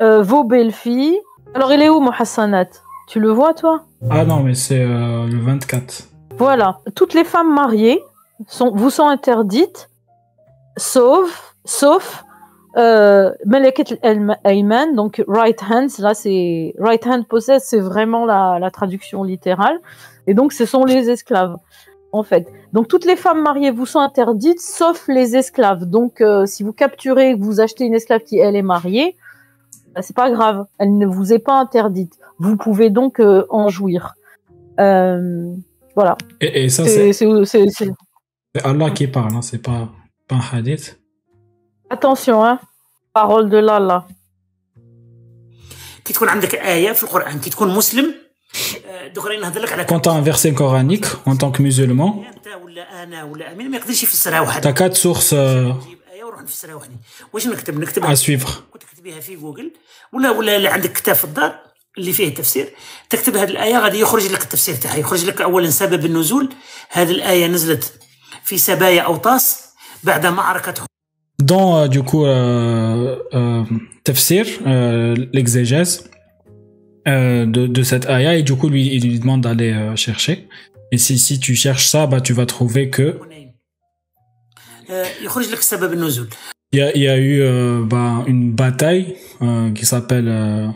Euh, 0.02 0.22
vos 0.22 0.44
belles-filles. 0.44 1.20
Alors, 1.54 1.72
il 1.74 1.82
est 1.82 1.90
où, 1.90 2.00
Mohassanat 2.00 2.70
Tu 3.12 3.20
le 3.20 3.30
vois, 3.30 3.54
toi? 3.54 3.84
Ah 4.10 4.24
non, 4.24 4.40
mais 4.40 4.54
c'est 4.54 4.80
euh, 4.80 5.28
le 5.28 5.38
24. 5.38 6.08
Voilà. 6.38 6.78
Toutes 6.96 7.14
les 7.14 7.26
femmes 7.26 7.54
mariées 7.54 8.02
sont, 8.48 8.72
vous 8.74 8.90
sont 8.90 9.06
interdites, 9.06 9.90
sauf, 10.78 11.54
sauf 11.66 12.24
euh, 12.78 13.34
Malakat 13.46 13.98
al-Ayman, 14.02 14.96
donc 14.96 15.22
right 15.28 15.62
hands, 15.62 16.00
là 16.00 16.14
c'est 16.14 16.74
right 16.80 17.06
hand 17.06 17.28
possess, 17.28 17.66
c'est 17.66 17.82
vraiment 17.82 18.26
la, 18.26 18.60
la 18.62 18.72
traduction 18.72 19.24
littérale, 19.24 19.82
et 20.26 20.34
donc 20.34 20.54
ce 20.54 20.66
sont 20.66 20.86
les 20.86 21.10
esclaves 21.10 21.58
en 22.14 22.24
fait. 22.24 22.48
Donc 22.72 22.88
toutes 22.88 23.04
les 23.04 23.18
femmes 23.18 23.42
mariées 23.42 23.72
vous 23.72 23.86
sont 23.86 24.00
interdites, 24.00 24.62
sauf 24.62 25.10
les 25.10 25.36
esclaves. 25.36 25.84
Donc 25.84 26.22
euh, 26.22 26.46
si 26.46 26.64
vous 26.64 26.72
capturez, 26.72 27.34
vous 27.34 27.60
achetez 27.60 27.84
une 27.84 27.94
esclave 27.94 28.22
qui 28.22 28.38
elle 28.38 28.56
est 28.56 28.62
mariée, 28.62 29.18
bah, 29.94 30.02
c'est 30.02 30.16
pas 30.16 30.32
grave, 30.32 30.66
elle 30.80 30.98
ne 30.98 31.06
vous 31.06 31.34
est 31.34 31.40
pas 31.40 31.60
interdite. 31.60 32.18
Vous 32.40 32.56
pouvez 32.56 32.90
donc 32.90 33.20
euh, 33.20 33.46
en 33.50 33.70
jouir. 33.70 34.14
Euh, 34.80 35.54
voilà. 35.96 36.18
Et, 36.40 36.70
ça, 36.70 36.86
c'est 36.86 37.12
Allah 38.64 38.92
qui 38.92 39.08
parle, 39.08 39.36
hein, 39.36 39.42
c'est 39.42 39.62
pas, 39.62 39.90
pas 40.28 40.36
un 40.36 40.58
hadith. 40.58 41.00
Attention, 41.90 42.44
hein. 42.44 42.60
parole 43.14 43.50
de 43.50 43.58
l'Allah. 43.58 44.08
Quand 49.88 50.00
tu 50.00 50.10
as 50.10 50.12
un 50.14 50.22
verset 50.22 50.54
coranique 50.54 51.06
en 51.26 51.36
tant 51.36 51.52
que 51.52 51.62
musulman, 51.62 52.24
tu 54.62 54.68
as 54.68 54.74
quatre 54.74 54.96
sources. 54.96 55.34
Euh, 55.34 55.72
نروح 56.32 56.44
نفسرها 56.44 56.76
وحدي 56.76 56.96
واش 57.34 57.48
نكتب؟ 57.48 57.80
نكتب 57.80 58.14
تكتبيها 58.80 59.20
في 59.20 59.36
جوجل 59.36 59.72
ولا 60.14 60.32
ولا 60.32 60.74
عندك 60.74 60.94
كتاب 60.94 61.16
في 61.16 61.24
الدار 61.24 61.60
اللي 61.98 62.14
فيه 62.14 62.34
تفسير 62.34 62.70
تكتب 63.10 63.36
هذه 63.36 63.50
الآية 63.50 63.80
غادي 63.80 64.00
يخرج 64.00 64.32
لك 64.32 64.42
التفسير 64.44 64.76
تاعها. 64.76 64.98
يخرج 64.98 65.26
لك 65.26 65.42
اولا 65.42 65.70
سبب 65.70 66.06
النزول. 66.06 66.50
هذه 66.90 67.12
الآية 67.12 67.48
نزلت 67.48 67.94
في 68.44 68.58
سبايا 68.58 69.02
اوطاس 69.02 69.66
بعد 70.04 70.26
معركة 70.26 70.74
دون 71.40 71.90
دوكو 71.90 72.26
تفسير 74.06 74.68
ليكزيجيز 75.34 76.12
de, 77.56 77.68
de 77.78 77.84
cette 77.84 78.06
ayah. 78.06 78.38
Et 78.38 78.44
du 78.44 78.56
coup 78.56 78.70
lui 78.70 78.96
il 78.96 79.04
lui 79.10 79.20
demande 79.20 79.42
d'aller 79.42 79.74
euh, 79.74 79.96
chercher. 79.96 80.48
Et 80.92 80.98
si, 80.98 81.18
si 81.18 81.40
tu 81.40 81.56
cherches 81.56 81.88
ça 81.88 82.06
bah 82.06 82.22
tu 82.22 82.34
vas 82.34 82.46
trouver 82.46 82.90
que 82.90 83.20
il 86.74 86.80
y 86.80 86.82
a, 86.82 86.96
il 86.96 87.02
y 87.02 87.10
a 87.10 87.18
eu 87.18 87.42
euh, 87.42 87.84
bah, 87.84 88.24
une 88.28 88.52
bataille 88.52 89.16
euh, 89.42 89.72
qui 89.72 89.86
s'appelle 89.86 90.28
euh, 90.28 90.68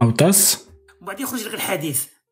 Autas. 0.00 0.58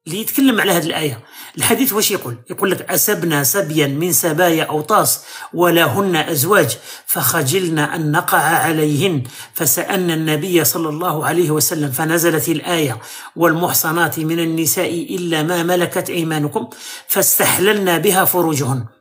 اللي 0.06 0.20
يتكلم 0.20 0.60
على 0.60 0.72
هذه 0.72 0.86
الآية. 0.86 1.20
الحديث 1.58 1.92
واش 1.92 2.10
يقول؟ 2.10 2.36
يقول 2.50 2.70
لك 2.70 2.90
أسبنا 2.90 3.44
سبيا 3.44 3.86
من 3.86 4.12
سبايا 4.12 4.64
أوطاس 4.64 5.24
ولهن 5.54 6.16
أزواج 6.16 6.78
فخجلنا 7.06 7.96
أن 7.96 8.12
نقع 8.12 8.38
عليهن. 8.38 9.22
فسألنا 9.54 10.14
النبي 10.14 10.64
صلى 10.64 10.88
الله 10.88 11.26
عليه 11.26 11.50
وسلم 11.50 11.90
فنزلت 11.90 12.48
الآية 12.48 12.98
والمحصنات 13.36 14.18
من 14.18 14.38
النساء 14.38 15.16
إلا 15.16 15.42
ما 15.42 15.62
ملكت 15.62 16.10
أيمانكم 16.10 16.68
فاستحللنا 17.08 17.98
بها 17.98 18.24
فروجهن. 18.24 18.97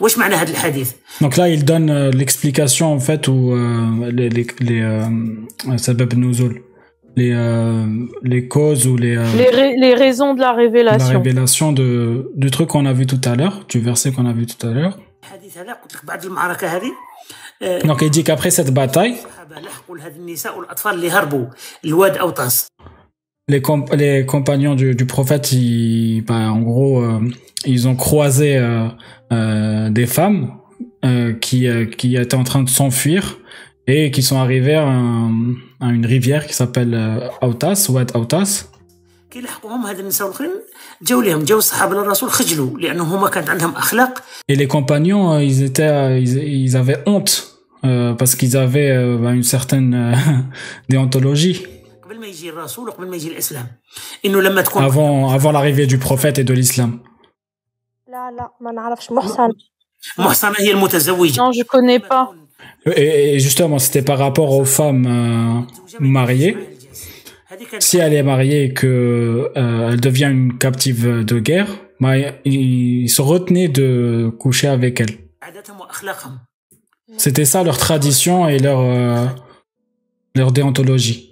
واش 0.00 0.18
معنى 0.18 0.34
هذا 0.34 0.50
الحديث 0.50 0.92
Donc 1.20 1.36
là, 1.36 1.48
il 1.48 1.64
donne 1.64 1.90
euh, 1.90 2.10
l'explication 2.10 2.92
en 2.92 3.00
fait 3.00 3.28
ou 3.28 3.52
euh, 3.52 4.10
les, 4.10 4.28
les, 4.28 4.46
les 4.60 4.82
euh, 4.82 5.76
سبب 5.76 6.12
النزول. 6.12 6.62
les, 7.16 7.32
euh, 7.32 7.86
les 8.22 8.46
causes 8.46 8.86
ou 8.86 8.96
les, 8.96 9.16
euh, 9.16 9.24
les, 9.36 9.74
les, 9.76 9.94
raisons 9.94 10.34
de 10.34 10.40
la 10.40 10.52
révélation. 10.52 11.12
La 11.12 11.18
révélation 11.18 11.72
de, 11.72 12.30
du 12.36 12.50
truc 12.50 12.68
qu'on 12.68 12.86
a 12.86 12.92
vu 12.92 13.06
tout 13.06 13.20
à 13.24 13.34
l'heure, 13.34 13.64
du 13.68 13.80
verset 13.80 14.12
qu'on 14.12 14.26
a 14.26 14.34
vu 14.34 14.46
tout 14.46 14.66
à 14.66 14.70
l'heure. 14.70 14.98
Donc 17.84 17.98
il 18.02 18.10
dit 18.10 18.22
qu'après 18.22 18.50
cette 18.50 18.72
bataille, 18.72 19.16
les, 23.51 23.61
comp 23.61 23.93
les 23.93 24.25
compagnons 24.25 24.75
du, 24.75 24.95
du 24.95 25.05
prophète, 25.05 25.51
ils, 25.51 26.23
bah, 26.25 26.51
en 26.51 26.61
gros, 26.61 27.01
euh, 27.01 27.19
ils 27.65 27.87
ont 27.87 27.95
croisé 27.95 28.57
euh, 28.57 28.87
euh, 29.31 29.89
des 29.89 30.07
femmes 30.07 30.57
qui, 31.41 31.67
qui 31.97 32.15
étaient 32.15 32.35
en 32.35 32.43
train 32.43 32.61
de 32.61 32.69
s'enfuir 32.69 33.39
et 33.87 34.11
qui 34.11 34.21
sont 34.21 34.37
arrivés 34.37 34.75
à, 34.75 34.87
un, 34.87 35.31
à 35.79 35.89
une 35.89 36.05
rivière 36.05 36.45
qui 36.45 36.53
s'appelle 36.53 36.95
Autas, 37.41 37.87
Ouad 37.89 38.11
Autas. 38.15 38.67
Et 44.47 44.55
les 44.55 44.67
compagnons, 44.67 45.39
ils 45.39 45.63
étaient, 45.63 46.21
ils, 46.21 46.37
ils 46.37 46.77
avaient 46.77 46.99
honte 47.07 47.51
euh, 47.83 48.13
parce 48.13 48.35
qu'ils 48.35 48.57
avaient 48.57 48.91
euh, 48.91 49.33
une 49.33 49.43
certaine 49.43 49.93
euh, 49.93 50.15
déontologie. 50.89 51.65
Avant, 54.83 55.29
avant 55.29 55.51
l'arrivée 55.51 55.87
du 55.87 55.97
prophète 55.97 56.39
et 56.39 56.43
de 56.43 56.53
l'islam. 56.53 56.99
Non, 61.37 61.51
je 61.51 61.63
connais 61.63 61.99
pas. 61.99 62.31
Et 62.95 63.39
justement, 63.39 63.79
c'était 63.79 64.01
par 64.01 64.17
rapport 64.17 64.51
aux 64.51 64.65
femmes 64.65 65.05
euh, 65.05 65.99
mariées. 65.99 66.57
Si 67.79 67.97
elle 67.97 68.13
est 68.13 68.23
mariée 68.23 68.65
et 68.65 68.73
que 68.73 69.51
euh, 69.55 69.89
elle 69.91 70.01
devient 70.01 70.29
une 70.31 70.57
captive 70.57 71.23
de 71.23 71.39
guerre, 71.39 71.67
bah, 71.99 72.15
il 72.45 73.07
se 73.09 73.21
retenait 73.21 73.67
de 73.67 74.31
coucher 74.39 74.67
avec 74.67 74.99
elle. 74.99 75.17
C'était 77.17 77.45
ça 77.45 77.63
leur 77.63 77.77
tradition 77.77 78.47
et 78.47 78.57
leur 78.57 78.79
euh, 78.79 79.27
leur 80.35 80.51
déontologie. 80.51 81.31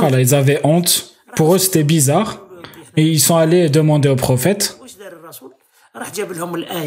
Voilà, 0.00 0.20
ils 0.20 0.34
avaient 0.34 0.60
honte. 0.64 1.14
Pour 1.36 1.54
eux, 1.54 1.58
c'était 1.58 1.84
bizarre. 1.84 2.40
Et 2.96 3.02
ils 3.02 3.20
sont 3.20 3.36
allés 3.36 3.68
demander 3.68 4.08
au 4.08 4.16
prophète. 4.16 4.78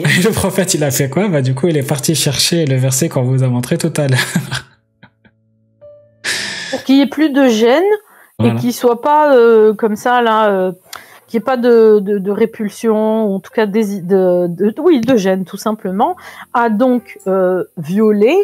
Le 0.23 0.31
prophète, 0.31 0.73
il 0.73 0.83
a 0.83 0.91
fait 0.91 1.09
quoi? 1.09 1.27
Bah, 1.27 1.41
du 1.41 1.53
coup, 1.53 1.67
il 1.67 1.77
est 1.77 1.87
parti 1.87 2.15
chercher 2.15 2.65
le 2.65 2.75
verset 2.77 3.09
qu'on 3.09 3.23
vous 3.23 3.43
a 3.43 3.47
montré 3.47 3.77
tout 3.77 3.93
à 3.97 4.07
l'heure. 4.07 4.19
Pour 6.71 6.83
qu'il 6.83 6.95
n'y 6.95 7.01
ait 7.01 7.09
plus 7.09 7.29
de 7.29 7.49
gêne, 7.49 7.83
voilà. 8.41 8.55
et 8.55 8.57
qu'il 8.57 8.73
soit 8.73 9.01
pas 9.01 9.35
euh, 9.35 9.73
comme 9.73 9.95
ça 9.95 10.21
là, 10.21 10.49
euh, 10.51 10.71
qu'il 11.27 11.39
n'y 11.39 11.43
ait 11.43 11.45
pas 11.45 11.57
de, 11.57 11.99
de, 11.99 12.17
de 12.17 12.31
répulsion, 12.31 13.25
ou 13.25 13.35
en 13.35 13.39
tout 13.39 13.51
cas 13.51 13.65
des, 13.65 14.01
de, 14.01 14.47
de, 14.47 14.73
oui, 14.81 14.99
de 15.01 15.15
gêne 15.15 15.45
tout 15.45 15.57
simplement, 15.57 16.15
a 16.53 16.69
donc 16.69 17.19
euh, 17.27 17.63
violé 17.77 18.35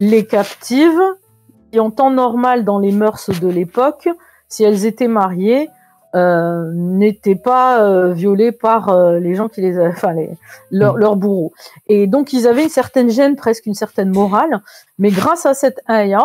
les 0.00 0.26
captives 0.26 1.00
qui 1.70 1.80
en 1.80 1.90
temps 1.90 2.10
normal 2.10 2.64
dans 2.64 2.78
les 2.78 2.92
mœurs 2.92 3.30
de 3.40 3.48
l'époque, 3.48 4.08
si 4.48 4.64
elles 4.64 4.84
étaient 4.84 5.08
mariées, 5.08 5.70
euh, 6.14 6.70
n'étaient 6.74 7.36
pas 7.36 7.82
euh, 7.82 8.12
violées 8.12 8.52
par 8.52 8.90
euh, 8.90 9.18
les 9.18 9.34
gens 9.34 9.48
qui 9.48 9.62
les, 9.62 9.80
enfin 9.80 10.12
les, 10.12 10.36
leurs 10.70 10.94
Mm. 10.94 10.98
leurs 10.98 11.16
bourreaux. 11.16 11.52
Et 11.86 12.06
donc 12.06 12.34
ils 12.34 12.46
avaient 12.46 12.64
une 12.64 12.68
certaine 12.68 13.08
gêne, 13.08 13.34
presque 13.34 13.64
une 13.64 13.74
certaine 13.74 14.10
morale, 14.10 14.60
mais 14.98 15.10
grâce 15.10 15.46
à 15.46 15.54
cette 15.54 15.80
aya, 15.86 16.22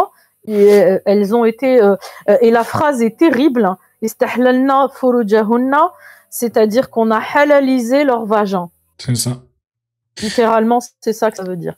et, 0.47 0.73
euh, 0.73 0.99
elles 1.05 1.35
ont 1.35 1.45
été 1.45 1.81
euh, 1.81 1.95
euh, 2.29 2.37
et 2.41 2.51
la 2.51 2.63
phrase 2.63 3.01
est 3.01 3.17
terrible. 3.17 3.69
Istahlalna 4.01 4.89
furujahunna, 4.93 5.91
c'est-à-dire 6.29 6.89
qu'on 6.89 7.11
a 7.11 7.21
halalisé 7.35 8.03
leur 8.03 8.25
vagin. 8.25 8.69
C'est 8.97 9.15
ça. 9.15 9.41
Littéralement, 10.21 10.79
c'est 11.01 11.13
ça 11.13 11.31
que 11.31 11.37
ça 11.37 11.43
veut 11.43 11.57
dire. 11.57 11.75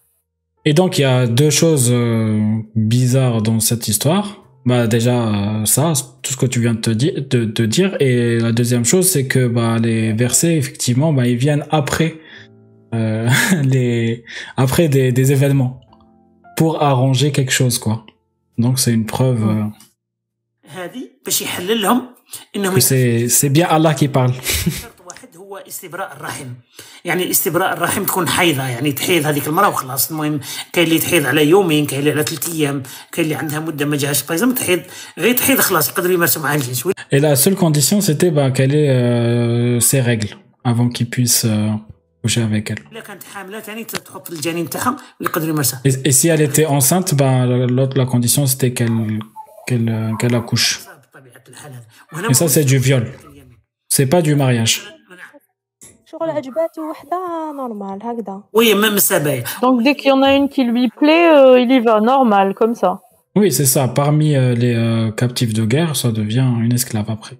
Et 0.65 0.73
donc, 0.73 0.97
il 0.97 1.01
y 1.01 1.05
a 1.05 1.27
deux 1.27 1.49
choses 1.49 1.89
euh, 1.91 2.57
bizarres 2.75 3.41
dans 3.41 3.59
cette 3.59 3.87
histoire. 3.87 4.43
Bah 4.65 4.87
déjà 4.87 5.63
ça, 5.65 5.93
tout 6.21 6.33
ce 6.33 6.37
que 6.37 6.45
tu 6.45 6.59
viens 6.59 6.73
de 6.73 6.81
te 6.81 6.89
dire, 6.89 7.13
de, 7.15 7.45
de 7.45 7.65
dire. 7.65 7.95
Et 8.01 8.39
la 8.39 8.51
deuxième 8.51 8.83
chose, 8.83 9.09
c'est 9.09 9.25
que 9.25 9.47
bah 9.47 9.77
les 9.81 10.11
versets, 10.11 10.57
effectivement, 10.57 11.13
bah 11.13 11.25
ils 11.25 11.37
viennent 11.37 11.65
après 11.71 12.17
euh, 12.93 13.29
les 13.63 14.23
après 14.57 14.89
des, 14.89 15.11
des 15.11 15.31
événements 15.31 15.79
pour 16.57 16.83
arranger 16.83 17.31
quelque 17.31 17.51
chose, 17.51 17.79
quoi. 17.79 18.05
Donc 18.58 18.78
c'est 18.78 18.92
une 18.92 19.06
preuve 19.06 19.42
euh, 19.42 19.84
هذه 20.68 21.10
باش 21.24 21.42
يحلل 21.42 21.82
لهم 21.82 22.02
انهم 22.56 22.74
que 22.74 22.80
c'est 22.80 23.28
c'est 23.28 23.48
bien 23.48 23.66
Allah 23.66 23.94
qui 23.94 24.08
parle. 24.08 24.32
شرط 24.82 25.00
واحد 25.06 25.36
هو 25.36 25.56
استبراء 25.56 26.16
الرحم 26.16 26.46
يعني 27.04 27.30
استبراء 27.30 27.72
الرحم 27.72 28.04
تكون 28.04 28.28
حيضه 28.28 28.62
يعني 28.62 28.92
تحيض 28.92 29.26
هذيك 29.26 29.48
المراه 29.48 29.68
وخلاص 29.68 30.10
المهم 30.10 30.40
كاين 30.72 30.86
اللي 30.86 30.98
تحيض 30.98 31.26
على 31.26 31.46
يومين 31.48 31.86
كاين 31.86 32.00
اللي 32.00 32.10
على 32.10 32.22
ثلاث 32.22 32.54
ايام 32.54 32.82
كاين 33.12 33.24
اللي 33.24 33.34
عندها 33.34 33.60
مده 33.60 33.86
ما 33.86 33.96
جاهش 33.96 34.22
بايزم 34.22 34.54
تحيض 34.54 34.80
غير 35.18 35.36
تحيض 35.36 35.58
خلاص 35.60 35.88
يقدروا 35.88 36.14
يمارسوا 36.14 36.42
معها 36.42 36.54
الجنس 36.54 36.88
Et 37.12 37.20
la 37.20 37.36
seule 37.36 37.54
condition, 37.54 38.00
c'était 38.00 38.30
bah, 38.30 38.50
qu'elle 38.50 38.74
ait 38.74 38.90
euh, 38.90 39.78
ses 39.88 40.00
règles 40.00 40.32
avant 40.64 40.88
qu'il 40.88 41.08
puisse 41.08 41.44
euh, 41.44 41.70
Avec 42.37 42.71
elle. 42.71 42.79
Et 46.05 46.11
si 46.11 46.27
elle 46.27 46.41
était 46.41 46.65
enceinte, 46.65 47.15
ben, 47.15 47.65
l'autre, 47.67 47.97
la 47.97 48.05
condition, 48.05 48.45
c'était 48.45 48.73
qu'elle 48.73 49.19
qu'elle 49.65 50.15
qu 50.19 50.35
accouche. 50.35 50.81
Et 52.29 52.33
ça, 52.33 52.47
c'est 52.49 52.65
du 52.65 52.77
viol. 52.77 53.11
C'est 53.87 54.07
pas 54.07 54.21
du 54.21 54.35
mariage. 54.35 54.83
Donc, 59.61 59.83
dès 59.83 59.95
qu'il 59.95 60.09
y 60.09 60.11
en 60.11 60.21
a 60.21 60.33
une 60.33 60.49
qui 60.49 60.63
lui 60.63 60.89
plaît, 60.89 61.29
euh, 61.29 61.59
il 61.59 61.71
y 61.71 61.79
va 61.79 62.01
normal, 62.01 62.53
comme 62.55 62.75
ça. 62.75 63.01
Oui, 63.35 63.51
c'est 63.51 63.65
ça. 63.65 63.87
Parmi 63.87 64.35
euh, 64.35 64.55
les 64.55 64.73
euh, 64.75 65.11
captifs 65.11 65.53
de 65.53 65.65
guerre, 65.65 65.95
ça 65.95 66.11
devient 66.11 66.47
une 66.61 66.73
esclave 66.73 67.09
après. 67.09 67.37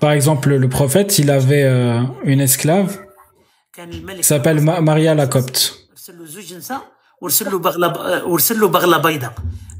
Par 0.00 0.12
exemple, 0.12 0.54
le 0.54 0.68
prophète, 0.68 1.18
il 1.18 1.30
avait 1.30 1.64
euh, 1.64 2.00
une 2.24 2.40
esclave 2.40 2.98
s'appelle 4.22 4.60
Maria 4.60 5.14
la 5.14 5.26
Copte. 5.26 5.88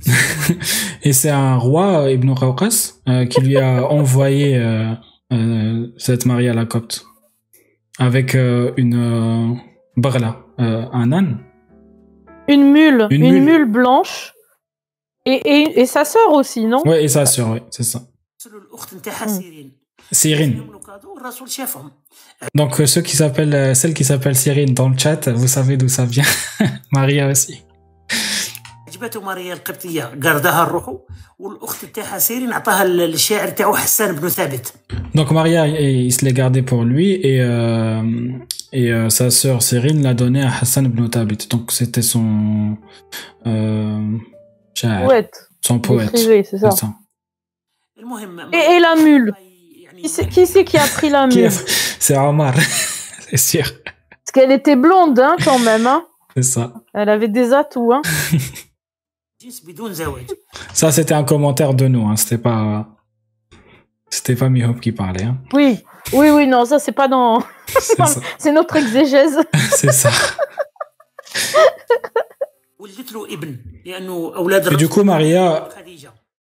Et 1.03 1.13
c'est 1.13 1.31
un 1.31 1.57
roi, 1.57 2.03
euh, 2.03 2.13
Ibn 2.13 2.31
Rawqas, 2.31 2.95
euh, 3.09 3.27
qui 3.27 3.41
lui 3.41 3.57
a 3.57 3.87
envoyé 3.91 4.61
cette 5.97 6.27
Maria 6.27 6.55
la 6.55 6.67
Copte 6.67 7.05
avec 7.99 8.35
une 8.35 9.59
barla, 9.97 10.41
un 10.59 11.13
âne. 11.13 11.39
Une 13.11 13.45
mule, 13.45 13.65
blanche. 13.71 14.33
Et, 15.25 15.87
sa 15.87 16.05
sœur 16.05 16.33
aussi, 16.33 16.67
non? 16.67 16.83
Oui, 16.85 16.97
et 16.97 17.09
sa 17.09 17.25
sœur, 17.25 17.51
oui, 17.51 17.61
c'est 17.71 17.83
ça. 17.83 18.03
ارسل 18.44 18.58
له 18.58 18.64
الاخت 18.64 18.94
نتاعها 18.94 19.28
سيرين 19.28 19.72
Cyrine. 20.14 20.58
يملوا 20.58 20.80
كادو 20.80 21.18
الرسول 21.18 21.50
شافهم 21.50 21.92
Donc 22.58 22.80
euh, 22.80 22.86
ceux 22.86 23.02
qui 23.02 23.16
s'appellent, 23.18 23.54
euh, 23.56 23.74
celle 23.74 23.94
qui 23.94 24.04
s'appelle 24.04 24.36
Cyrine 24.36 24.74
dans 24.74 24.90
le 24.90 24.98
chat, 24.98 25.28
vous 25.30 25.48
savez 25.48 25.76
d'où 25.78 25.90
ça 25.90 26.06
vient. 26.06 26.30
Maria 26.92 27.28
aussi. 27.28 27.64
عجبته 28.88 29.22
ماريا 29.22 29.54
القبطيه 29.54 30.04
قردها 30.24 30.64
الروح 30.64 30.96
والاخت 31.40 31.86
تاعها 31.86 32.20
سيرين 32.20 32.54
عطاها 32.54 32.84
الشاعر 32.84 33.50
تاعو 33.50 33.76
حسان 33.76 34.16
بن 34.16 34.30
ثابت 34.30 34.74
Donc 35.16 35.32
Maria, 35.32 35.68
il 35.68 36.06
il 36.08 36.14
se 36.14 36.22
l'est 36.26 36.34
gardé 36.42 36.62
pour 36.62 36.84
lui 36.84 37.08
et 37.30 37.42
euh, 37.42 38.04
et 38.80 38.88
euh, 38.94 39.10
sa 39.10 39.28
sœur 39.32 39.58
Cyrine 39.68 40.02
l'a 40.04 40.14
donné 40.14 40.42
à 40.44 40.52
Hassan 40.62 40.86
ibn 40.86 41.08
Thabit. 41.16 41.42
Donc 41.54 41.72
c'était 41.72 42.02
son 42.14 42.28
euh, 43.48 44.18
sha'ar, 44.80 45.06
Poète. 45.06 45.36
son 45.68 45.80
poète. 45.80 46.10
Écrivait, 46.10 46.44
c'est 46.50 46.58
ça. 46.58 46.70
Et, 47.97 48.81
la 48.81 48.97
mule. 48.97 49.33
Qui 49.97 50.09
c'est 50.09 50.65
qui, 50.65 50.77
a 50.77 50.87
pris 50.87 51.09
la 51.09 51.27
mule 51.29 51.51
C'est 51.51 52.19
Omar, 52.19 52.55
c'est 53.21 53.37
sûr. 53.37 53.65
Parce 53.65 54.33
qu'elle 54.33 54.53
était 54.53 54.77
blonde, 54.77 55.19
hein, 55.21 55.37
quand 55.45 55.59
même. 55.59 55.87
Hein. 55.87 56.07
C'est 56.37 56.43
ça. 56.43 56.73
Elle 56.93 57.09
avait 57.09 57.29
des 57.29 57.53
atouts. 57.53 57.93
Hein. 57.93 58.03
ça, 60.73 60.91
c'était 60.91 61.15
un 61.15 61.23
commentaire 61.23 61.75
de 61.75 61.87
nous. 61.87 62.09
Hein. 62.09 62.17
C'était 62.17 62.39
pas. 62.39 62.89
C'était 64.11 64.35
pas 64.35 64.49
Mihop 64.49 64.81
qui 64.81 64.91
parlait. 64.91 65.23
Hein. 65.23 65.37
Oui, 65.53 65.79
oui, 66.13 66.31
oui, 66.31 66.49
non, 66.49 66.65
ça, 66.65 66.81
c'est 66.81 66.91
pas 66.91 67.07
dans. 67.07 67.45
c'est 68.39 68.51
notre 68.51 68.75
exégèse. 68.75 69.39
c'est 69.71 69.93
ça. 69.93 70.11
Et 73.87 74.77
du 74.77 74.89
coup, 74.89 75.05
Maria, 75.05 75.69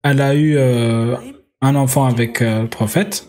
elle 0.03 0.21
a 0.21 0.33
eu 0.33 0.57
euh, 0.57 1.15
un 1.63 1.75
enfant 1.75 2.05
avec 2.05 2.41
euh, 2.41 2.63
le 2.63 2.67
prophète. 2.67 3.25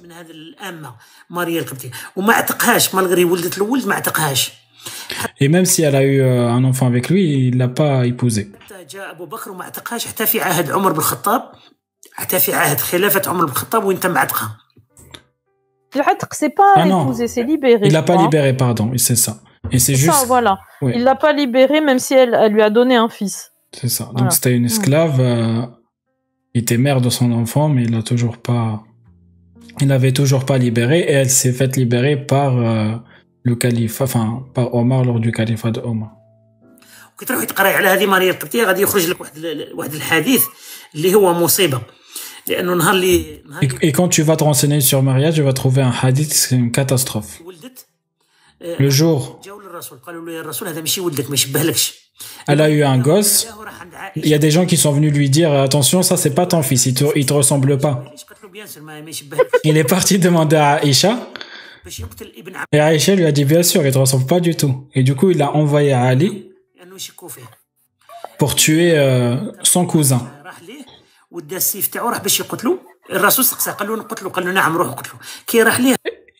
Et 5.41 5.49
même 5.49 5.65
si 5.65 5.83
elle 5.83 5.97
a 5.97 6.03
eu 6.03 6.21
euh, 6.21 6.49
un 6.49 6.65
enfant 6.65 6.87
avec 6.87 7.09
lui, 7.09 7.49
il 7.49 7.55
ne 7.55 7.59
l'a 7.61 7.69
pas 7.69 8.07
épousé. 8.07 8.51
C'est 16.33 16.51
pas 16.51 16.73
ah 16.77 16.87
épousé, 16.87 17.29
c'est 17.29 17.45
libéré. 17.45 17.87
Il 17.87 17.93
l'a 17.93 18.03
pas 18.03 18.15
hein. 18.15 18.23
libéré, 18.23 18.57
pardon, 18.57 18.91
c'est 18.97 19.17
ça. 19.17 19.39
Et 19.71 19.79
c'est 19.79 19.95
juste. 19.95 20.27
Il 20.83 21.05
l'a 21.05 21.15
pas 21.15 21.33
libéré, 21.33 21.81
même 21.81 21.99
si 21.99 22.15
elle, 22.15 22.35
elle, 22.35 22.53
lui 22.53 22.63
a 22.63 22.71
donné 22.71 22.97
un 22.97 23.09
fils. 23.09 23.53
C'est 23.73 23.89
ça. 23.89 24.11
Donc 24.15 24.33
c'était 24.33 24.53
une 24.53 24.65
mm. 24.65 24.67
esclave. 24.67 25.21
Euh, 25.21 25.63
il 26.56 26.62
était 26.62 26.78
mère 26.78 27.00
de 27.02 27.10
son 27.10 27.30
enfant, 27.44 27.66
mais 27.74 27.84
il 27.86 27.92
l'a 27.96 28.04
toujours 28.12 28.38
pas. 28.50 28.84
Il 29.82 29.88
l'avait 29.88 30.12
toujours 30.22 30.44
pas 30.50 30.58
libéré 30.58 31.00
et 31.00 31.12
elle 31.22 31.30
s'est 31.40 31.54
faite 31.60 31.74
libérer 31.78 32.16
par 32.36 32.52
euh, 32.58 32.96
le 33.50 33.56
calife, 33.64 34.02
enfin 34.02 34.26
par 34.56 34.74
Omar 34.80 35.02
lors 35.08 35.20
du 35.26 35.32
califat 35.32 35.72
de 35.72 35.82
Omar. 35.92 36.12
كي 37.20 37.26
تروحي 37.26 37.46
تقراي 37.46 37.74
على 37.74 37.88
هذه 37.88 38.06
ماريا 38.06 38.32
القبطيه 38.32 38.64
غادي 38.64 38.82
يخرج 38.82 39.08
لك 39.10 39.22
واحد 39.22 39.38
ال- 39.38 39.74
واحد 39.74 39.94
الحديث 39.94 40.44
اللي 40.96 41.16
هو 41.16 41.34
مصيبه 41.34 41.82
لانه 42.48 42.74
نهار 42.74 42.94
اللي 42.96 43.44
نهار 43.50 43.62
Et, 43.62 43.66
اللي 43.66 43.92
et 43.92 43.96
quand 43.96 44.08
tu 44.10 44.22
vas 44.24 44.36
te 44.38 44.44
renseigner 44.44 44.82
sur 44.82 45.04
Maria, 45.04 45.32
tu 45.34 45.42
vas 45.42 45.54
trouver 45.54 45.82
un 45.82 45.92
hadith, 46.02 46.34
c'est 46.34 46.56
une 46.56 46.72
catastrophe. 46.72 47.42
ولدت 47.46 47.86
Le 48.80 48.90
jour, 48.90 49.42
جاوا 49.46 49.62
للرسول 49.64 49.98
قالوا 50.00 50.26
له 50.26 50.32
يا 50.34 50.42
الرسول 50.42 50.68
هذا 50.68 50.80
ماشي 50.82 51.02
ولدك 51.02 51.28
ما 51.30 51.34
يشبهلكش 51.34 52.03
Elle 52.47 52.61
a 52.61 52.71
eu 52.71 52.83
un 52.83 52.99
gosse. 52.99 53.49
Il 54.17 54.29
y 54.29 54.35
a 54.35 54.39
des 54.39 54.51
gens 54.51 54.67
qui 54.67 54.77
sont 54.77 54.93
venus 54.93 55.13
lui 55.13 55.31
dire 55.31 55.53
attention, 55.53 56.03
ça 56.03 56.17
c'est 56.17 56.35
pas 56.35 56.47
ton 56.47 56.63
fils, 56.63 56.87
il 56.87 56.95
te, 56.95 57.05
te 57.05 57.33
ressemble 57.33 57.79
pas. 57.79 58.05
Il 59.65 59.77
est 59.77 59.85
parti 59.85 60.19
demander 60.19 60.57
à 60.57 60.75
Aïcha. 60.75 61.29
Et 62.73 62.81
Aïcha 62.81 63.15
lui 63.15 63.27
a 63.27 63.33
dit 63.33 63.45
bien 63.45 63.63
sûr, 63.63 63.85
il 63.85 63.93
te 63.93 63.99
ressemble 63.99 64.27
pas 64.27 64.41
du 64.41 64.55
tout. 64.55 64.89
Et 64.95 65.03
du 65.03 65.15
coup, 65.15 65.31
il 65.31 65.39
l'a 65.39 65.53
envoyé 65.53 65.93
Ali 65.93 66.51
pour 68.39 68.55
tuer 68.55 68.97
euh, 68.97 69.37
son 69.63 69.87
cousin. 69.87 70.31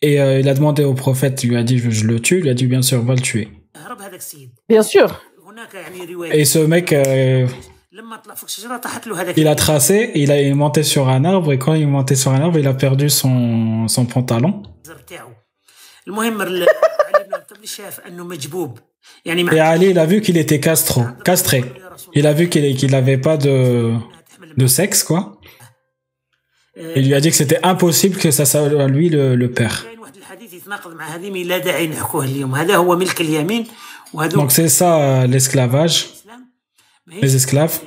Et 0.01 0.21
euh, 0.21 0.39
il 0.39 0.49
a 0.49 0.53
demandé 0.53 0.83
au 0.83 0.93
prophète, 0.93 1.43
il 1.43 1.49
lui 1.49 1.57
a 1.57 1.63
dit 1.63 1.77
je, 1.77 1.89
je 1.89 2.05
le 2.05 2.19
tue, 2.19 2.37
il 2.37 2.43
lui 2.43 2.49
a 2.49 2.53
dit 2.53 2.67
bien 2.67 2.81
sûr, 2.81 3.03
va 3.03 3.13
le 3.15 3.21
tuer. 3.21 3.49
Bien 4.69 4.83
sûr. 4.83 5.21
Et 6.31 6.45
ce 6.45 6.59
mec, 6.59 6.93
euh, 6.93 7.47
il 9.37 9.47
a 9.47 9.55
tracé, 9.55 10.11
il 10.15 10.31
a 10.31 10.55
monté 10.55 10.83
sur 10.83 11.07
un 11.09 11.23
arbre 11.23 11.53
et 11.53 11.59
quand 11.59 11.73
il 11.73 11.83
est 11.83 11.85
monté 11.85 12.15
sur 12.15 12.31
un 12.31 12.41
arbre, 12.41 12.59
il 12.59 12.67
a 12.67 12.73
perdu 12.73 13.09
son, 13.09 13.87
son 13.87 14.05
pantalon. 14.05 14.63
Et 19.25 19.59
Ali, 19.59 19.87
il 19.87 19.99
a 19.99 20.05
vu 20.05 20.21
qu'il 20.21 20.37
était 20.37 20.59
castro, 20.59 21.03
castré. 21.23 21.63
Il 22.13 22.27
a 22.27 22.33
vu 22.33 22.49
qu'il 22.49 22.91
n'avait 22.91 23.17
pas 23.17 23.37
de, 23.37 23.93
de 24.57 24.67
sexe, 24.67 25.03
quoi. 25.03 25.39
Il 26.95 27.07
lui 27.07 27.13
a 27.13 27.21
dit 27.21 27.29
que 27.29 27.35
c'était 27.35 27.59
impossible 27.63 28.17
que 28.17 28.31
ça 28.31 28.45
soit 28.45 28.87
lui 28.87 29.09
le, 29.09 29.35
le 29.35 29.51
père. 29.51 29.85
Donc 34.33 34.51
c'est 34.51 34.69
ça 34.69 35.27
l'esclavage, 35.27 36.09
les 37.21 37.35
esclaves. 37.35 37.79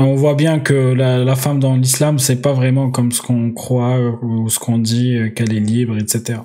On 0.00 0.14
voit 0.14 0.34
bien 0.34 0.60
que 0.60 0.74
la, 0.74 1.24
la 1.24 1.36
femme 1.36 1.60
dans 1.60 1.76
l'islam, 1.76 2.18
c'est 2.18 2.42
pas 2.42 2.52
vraiment 2.52 2.90
comme 2.90 3.10
ce 3.12 3.22
qu'on 3.22 3.52
croit 3.52 3.98
ou 4.22 4.48
ce 4.48 4.58
qu'on 4.58 4.78
dit, 4.78 5.32
qu'elle 5.34 5.54
est 5.54 5.60
libre, 5.60 5.96
etc. 5.96 6.40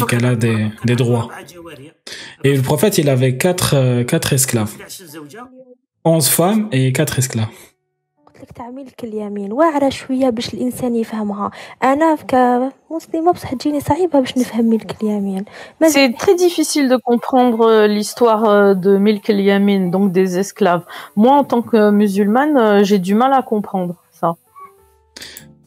Et 0.00 0.04
qu'elle 0.06 0.24
a 0.26 0.34
des, 0.36 0.68
des 0.84 0.96
droits. 0.96 1.28
Et 2.44 2.56
le 2.56 2.62
prophète, 2.62 2.98
il 2.98 3.08
avait 3.08 3.36
quatre, 3.36 4.02
quatre 4.02 4.32
esclaves. 4.32 4.74
11 6.04 6.28
femmes 6.28 6.68
et 6.72 6.92
4 6.92 7.18
esclaves. 7.18 7.48
لك 8.41 8.51
تعميل 8.51 8.87
اليمين 9.03 9.51
واعره 9.51 9.89
شويه 9.89 10.29
باش 10.29 10.53
الانسان 10.53 10.95
يفهمها 10.95 11.51
انا 11.83 12.15
كمسلمه 12.15 13.31
بصح 13.31 13.53
تجيني 13.53 13.79
صعيبه 13.79 14.19
باش 14.19 14.37
نفهم 14.37 14.65
ملك 14.65 15.03
اليمين 15.03 15.45
C'est 15.83 16.13
très 16.13 16.35
difficile 16.35 16.89
de 16.89 16.97
comprendre 16.97 17.61
euh, 17.61 17.87
l'histoire 17.87 18.43
euh, 18.45 18.73
de 18.73 18.97
Milk 18.97 19.29
el-Yamin, 19.29 19.89
donc 19.95 20.11
des 20.11 20.37
esclaves. 20.37 20.85
Moi, 21.15 21.33
en 21.41 21.43
tant 21.43 21.61
que 21.61 21.91
musulmane, 21.91 22.57
euh, 22.57 22.83
j'ai 22.83 22.99
du 22.99 23.13
mal 23.21 23.31
à 23.33 23.41
comprendre 23.41 23.95
ça. 24.19 24.29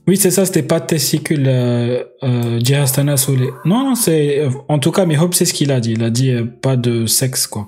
Oui, 0.07 0.17
c'est 0.17 0.31
ça, 0.37 0.43
c'était 0.47 0.69
pas 0.75 0.81
testicule 0.81 1.47
euh, 1.47 2.05
euh, 2.23 3.17
Soulé. 3.17 3.49
Non, 3.71 3.81
non, 3.87 3.95
c'est. 3.95 4.49
En 4.75 4.79
tout 4.79 4.93
cas, 4.97 5.05
Mihob, 5.07 5.33
c'est 5.35 5.49
ce 5.51 5.55
qu'il 5.55 5.71
a 5.77 5.81
dit. 5.81 5.93
Il 5.99 6.03
a 6.03 6.11
dit 6.11 6.33
pas 6.67 6.77
de 6.77 6.95
sexe, 7.07 7.47
quoi. 7.47 7.65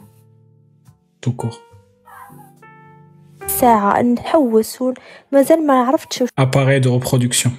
Tout 1.21 1.35
court. 1.41 1.59
ساعة 3.55 4.03
نحوس 4.03 4.79
مازال 5.33 5.67
ما 5.67 5.75
عرفتش 5.75 6.25
اباري 6.39 6.79
دو 6.79 6.93
ريبرودكسيون 6.93 7.55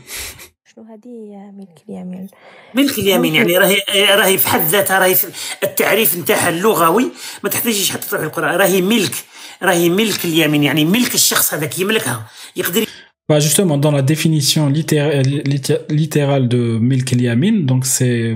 شنو 0.75 0.85
هذه 0.85 1.51
ملك 1.57 1.83
اليمين 1.89 2.27
ملك 2.75 2.99
اليمين 2.99 3.35
يعني 3.35 3.57
راهي 3.57 3.77
راهي 4.15 4.37
في 4.37 4.47
حد 4.47 4.61
ذاتها 4.61 4.99
راهي 4.99 5.15
التعريف 5.63 6.17
نتاعها 6.17 6.49
اللغوي 6.49 7.11
ما 7.43 7.49
تحتاجيش 7.49 7.91
حتى 7.91 8.09
تروح 8.09 8.21
القران 8.21 8.55
راهي 8.55 8.81
ملك 8.81 9.15
راهي 9.63 9.89
ملك 9.89 10.25
اليمين 10.25 10.63
يعني 10.63 10.85
ملك 10.85 11.13
الشخص 11.13 11.53
هذاك 11.53 11.79
يملكها 11.79 12.27
يقدر 12.55 12.85
Bah 13.29 13.39
justement, 13.39 13.77
dans 13.77 13.91
la 13.91 14.01
définition 14.01 14.67
littérale 14.67 16.47
de 16.49 16.77
Milk 16.89 17.13
Yamin, 17.13 17.61
donc 17.71 17.85
c'est 17.85 18.35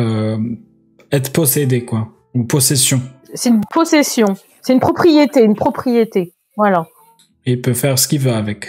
euh, 0.00 0.38
être 1.10 1.30
possédé, 1.30 1.84
quoi, 1.84 2.08
ou 2.32 2.44
possession. 2.44 3.02
C'est 3.34 3.50
une 3.50 3.60
possession, 3.70 4.34
c'est 4.62 4.72
une 4.72 4.80
propriété, 4.80 5.42
une 5.42 5.54
propriété. 5.54 6.32
Voilà. 6.56 6.86
Et 7.46 7.52
il 7.52 7.60
peut 7.60 7.74
faire 7.74 7.98
ce 7.98 8.06
qu'il 8.08 8.20
veut 8.20 8.32
avec. 8.32 8.66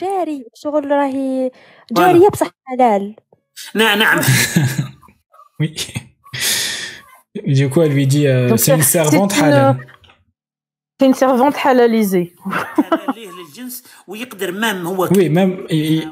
جاري 0.00 0.44
شغل 0.54 0.90
راهي 0.92 1.50
جارية 1.92 2.28
بصح 2.28 2.50
حلال 2.64 3.14
نعم 3.74 3.98
نعم 3.98 4.20
Oui. 5.62 5.74
Du 7.46 7.68
coup, 7.70 7.82
elle 7.82 7.92
lui 7.92 8.06
dit, 8.06 8.26
euh, 8.26 8.56
c'est 8.56 8.74
une 8.74 8.82
servante 8.82 9.32
halal. 9.42 9.76
C'est 10.98 11.06
une 11.06 11.14
servante 11.14 11.56
halalisée. 11.64 12.34
oui, 15.16 15.28
même. 15.28 15.52
il- 15.70 16.08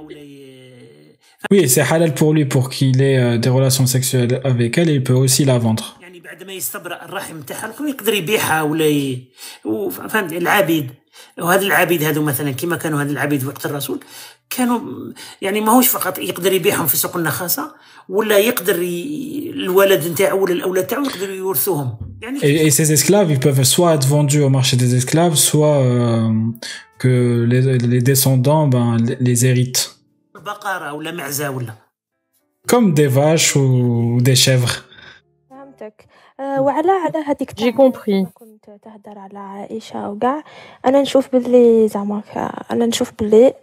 oui, 1.51 1.69
c'est 1.69 1.81
halal 1.83 2.15
pour 2.15 2.33
lui 2.33 2.45
pour 2.45 2.71
qu'il 2.71 3.01
ait 3.03 3.19
euh, 3.19 3.39
des 3.39 3.49
relations 3.49 3.87
sexuelles 3.87 4.41
avec 4.45 4.79
elle 4.79 4.89
et 4.91 4.95
il 4.95 5.03
peut 5.03 5.13
aussi 5.25 5.45
la 5.45 5.59
vendre. 5.59 5.96
بعد 6.38 6.48
ما 6.48 6.54
يستبرأ 6.54 7.06
الرحم 7.06 7.42
تاعها 7.42 7.74
يقدر 7.88 8.14
يبيعها 8.14 8.62
ولا 8.62 8.86
ي... 8.86 9.24
فهمت؟ 9.92 10.34
العبيد. 10.34 10.92
وهذا 11.40 11.62
العبيد 11.62 12.04
هذو 12.04 12.24
مثلا 12.24 12.52
كما 12.52 12.76
كانوا 12.76 13.02
هذا 13.02 13.12
العبيد 13.12 13.40
في 13.40 13.48
وقت 13.48 13.66
الرسول 13.66 14.00
كانوا 14.50 14.80
يعني 15.42 15.62
ماهوش 15.62 15.88
فقط 15.88 16.20
يقدر 16.20 16.54
يبيعهم 16.54 16.88
في 16.88 16.98
سوق 16.98 17.18
النخاسة 17.18 17.72
ولا 18.10 18.38
يقدر 18.38 18.82
ي... 18.82 19.52
الولد 19.54 20.08
نتاعو 20.08 20.44
ولا 20.44 20.54
الأولاد 20.54 20.88
تاعو 20.88 21.04
يقدروا 21.04 21.36
يورثوهم. 21.36 21.98
يعني 22.22 22.40
et, 22.40 22.68
et 22.68 22.72
ces 22.72 22.92
esclaves 22.92 23.32
ils 23.32 23.40
peuvent 23.40 23.64
soit 23.64 23.96
être 23.96 24.08
vendus 24.08 24.42
au 24.42 24.50
marché 24.50 24.78
des 24.78 24.96
esclaves 24.96 25.36
soit 25.36 25.78
euh, 25.78 26.32
que 27.00 27.46
les, 27.50 27.78
les 27.78 28.02
descendants 28.02 28.68
ben, 28.68 28.98
les 29.20 29.46
héritent. 29.46 29.90
بقرة 30.36 30.94
ولا 30.94 31.12
معزة 31.12 31.50
ولا. 31.50 31.74
Comme 32.68 32.94
des 32.94 33.08
vaches 33.08 33.56
ou 33.56 34.22
des 34.22 34.36
chèvres. 34.36 34.88
فهمتك. 35.50 36.08
وعلى 36.40 36.92
على 36.92 37.26
هذيك 37.26 37.56
جي 37.56 37.72
كومبري 37.72 38.28
كنت 38.34 38.66
تهدر 38.82 39.20
على 39.20 39.40
عائشة 39.40 40.10
وكاع. 40.10 40.44
أنا 40.86 41.02
نشوف 41.02 41.32
باللي 41.32 41.88
زعما 41.88 42.22
أنا 42.72 42.86
نشوف 42.86 43.12
باللي 43.20 43.54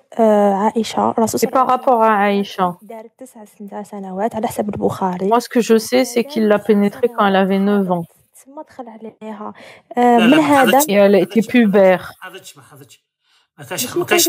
عائشة 0.55 1.11
الرسول 1.11 1.41
صلى 1.41 1.49
الله 1.49 1.73
عليه 1.73 1.83
وسلم 1.83 2.03
عائشه 2.03 2.77
دارت 2.83 3.11
تسع 3.19 3.83
سنوات 3.83 4.35
على 4.35 4.49
حسب 4.49 4.69
البخاري. 4.69 5.29
Moi 5.29 5.41
ce 5.41 5.49
que 5.49 5.61
je 5.61 5.79
sais 5.79 6.05
c'est 6.05 6.25
qu'il 6.25 6.49
l'a 6.49 6.59
pénétrée 6.59 7.09
quand 7.09 7.27
elle 7.27 7.37
avait 7.37 7.59
9 7.59 7.93
ans. 7.93 8.05
تما 8.45 8.63
دخل 8.63 8.89
عليها. 8.89 9.53
من 9.97 10.35
هذا؟ 10.35 10.81
elle 10.81 11.15
était 11.15 11.43
pubère. 11.43 12.03
ما 12.03 12.21
حضرتش 12.21 12.57
ما 12.57 12.63
حضرتش. 12.63 13.05
ما 13.59 13.65
كاش 13.65 13.97
ما 13.97 14.05
كاش 14.05 14.29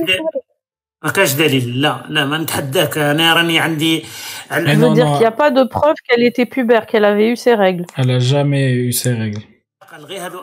ما 1.04 1.12
كاش 1.12 1.34
دليل. 1.34 1.82
لا 1.82 2.06
لا 2.10 2.26
ما 2.26 2.38
نتحداك. 2.38 2.98
أنا 2.98 3.34
راني 3.34 3.60
عندي 3.60 4.06
Je 4.52 4.76
veux 4.76 4.94
dire 4.94 5.06
qu'il 5.12 5.20
n'y 5.20 5.26
a 5.26 5.32
pas 5.32 5.52
de 5.52 5.64
preuve 5.64 5.96
qu'elle 6.08 6.24
était 6.24 6.46
pubère, 6.46 6.86
qu'elle 6.86 7.06
avait 7.06 7.30
eu 7.30 7.36
ses 7.36 7.56
règles. 7.56 7.86
Elle 7.98 8.12
a 8.12 8.20
jamais 8.20 8.74
eu 8.74 8.92
ses 8.92 9.14
règles. 9.14 9.42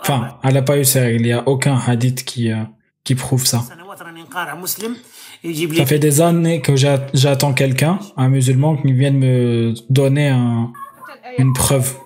Enfin, 0.01 0.39
elle 0.43 0.55
n'a 0.55 0.63
pas 0.63 0.79
eu 0.79 0.85
ses 0.85 1.01
règles. 1.01 1.21
Il 1.21 1.27
n'y 1.27 1.33
a 1.33 1.47
aucun 1.47 1.77
hadith 1.77 2.25
qui, 2.25 2.51
euh, 2.51 2.65
qui 3.05 3.15
prouve 3.15 3.47
ça. 3.47 3.61
Ça 5.77 5.87
fait 5.87 5.99
des 5.99 6.21
années 6.21 6.61
que 6.61 6.77
j'attends 6.77 7.53
quelqu'un, 7.53 7.99
un 8.17 8.29
musulman, 8.29 8.77
qui 8.77 8.93
vienne 8.93 9.19
me 9.19 9.75
donner 9.91 10.29
un, 10.29 10.73
une 11.39 11.53
preuve. 11.53 11.97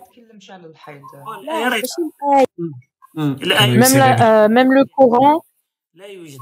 Même, 3.15 3.37
la, 3.95 4.45
euh, 4.45 4.49
même 4.49 4.73
le 4.73 4.85
Coran, 4.85 5.43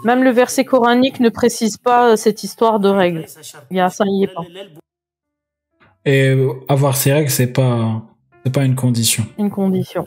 même 0.04 0.24
le 0.24 0.30
verset 0.30 0.64
coranique 0.64 1.20
ne 1.20 1.28
précise 1.28 1.76
pas 1.76 2.16
cette 2.16 2.42
histoire 2.44 2.80
de 2.80 2.88
règles. 2.88 3.26
Il 3.70 3.76
y 3.76 3.80
a, 3.80 3.90
ça 3.90 4.04
n'y 4.04 4.24
est 4.24 4.34
pas. 4.34 4.42
Et 6.04 6.36
avoir 6.68 6.96
ses 6.96 7.12
règles, 7.12 7.30
c'est 7.30 7.52
pas, 7.52 8.02
c'est 8.44 8.52
pas 8.52 8.64
une 8.64 8.74
condition. 8.74 9.24
Une 9.38 9.50
condition. 9.50 10.06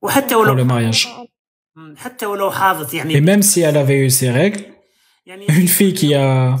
Pour 0.00 0.44
le 0.54 0.64
mariage. 0.64 1.08
Et 3.08 3.20
même 3.20 3.42
si 3.42 3.60
elle 3.60 3.76
avait 3.76 3.98
eu 3.98 4.10
ses 4.10 4.30
règles, 4.30 4.64
une 5.26 5.68
fille 5.68 5.94
qui 5.94 6.14
a, 6.14 6.56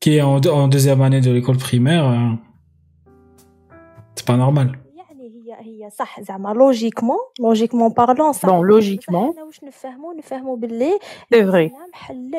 qui 0.00 0.16
est 0.16 0.22
en, 0.22 0.68
deuxième 0.68 1.02
année 1.02 1.20
de 1.20 1.30
l'école 1.30 1.58
primaire, 1.58 2.36
c'est 4.14 4.26
pas 4.26 4.36
normal. 4.36 4.78
logiquement 6.54 7.18
logiquement 7.38 7.90
parlant 7.90 8.32
bon, 8.42 8.62
logiquement 8.62 9.34
c'est 11.30 11.42
vrai 11.42 11.72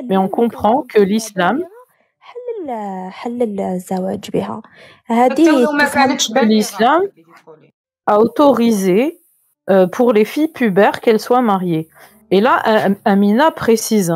mais 0.08 0.18
on 0.18 0.28
comprend 0.28 0.82
que 0.82 1.00
l'islam 1.00 1.64
حلل 2.67 3.11
حلل 3.13 3.61
الزواج 3.61 4.31
بها 4.31 4.63
هذه 5.07 5.67
que 6.35 6.45
l'islam 6.45 7.03
a 8.07 8.19
autorisé 8.21 9.21
euh, 9.71 9.87
pour 9.87 10.13
les 10.13 10.25
filles 10.25 10.49
pubères 10.49 11.01
qu'elles 11.01 11.21
soient 11.21 11.43
mariées. 11.43 11.89
Et 12.31 12.41
là, 12.41 12.55
Am- 12.65 12.97
Amina 13.05 13.51
précise. 13.51 14.13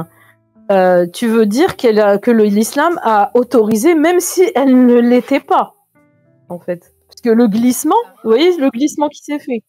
Euh, 0.71 1.07
tu 1.19 1.27
veux 1.27 1.47
dire 1.47 1.77
qu'elle 1.77 2.01
a- 2.01 2.19
que 2.19 2.31
le- 2.31 2.45
l'islam 2.45 2.99
a 3.03 3.31
autorisé 3.35 3.95
même 3.95 4.21
si 4.21 4.43
elle 4.55 4.87
ne 4.87 4.99
l'était 5.11 5.41
pas, 5.41 5.75
en 6.49 6.59
fait. 6.59 6.83
Parce 7.09 7.21
que 7.21 7.31
le 7.31 7.47
glissement, 7.49 8.01
vous 8.23 8.31
voyez 8.31 8.57
le 8.57 8.71
glissement 8.71 9.09
qui 9.09 9.23
s'est 9.27 9.39
fait. 9.39 9.63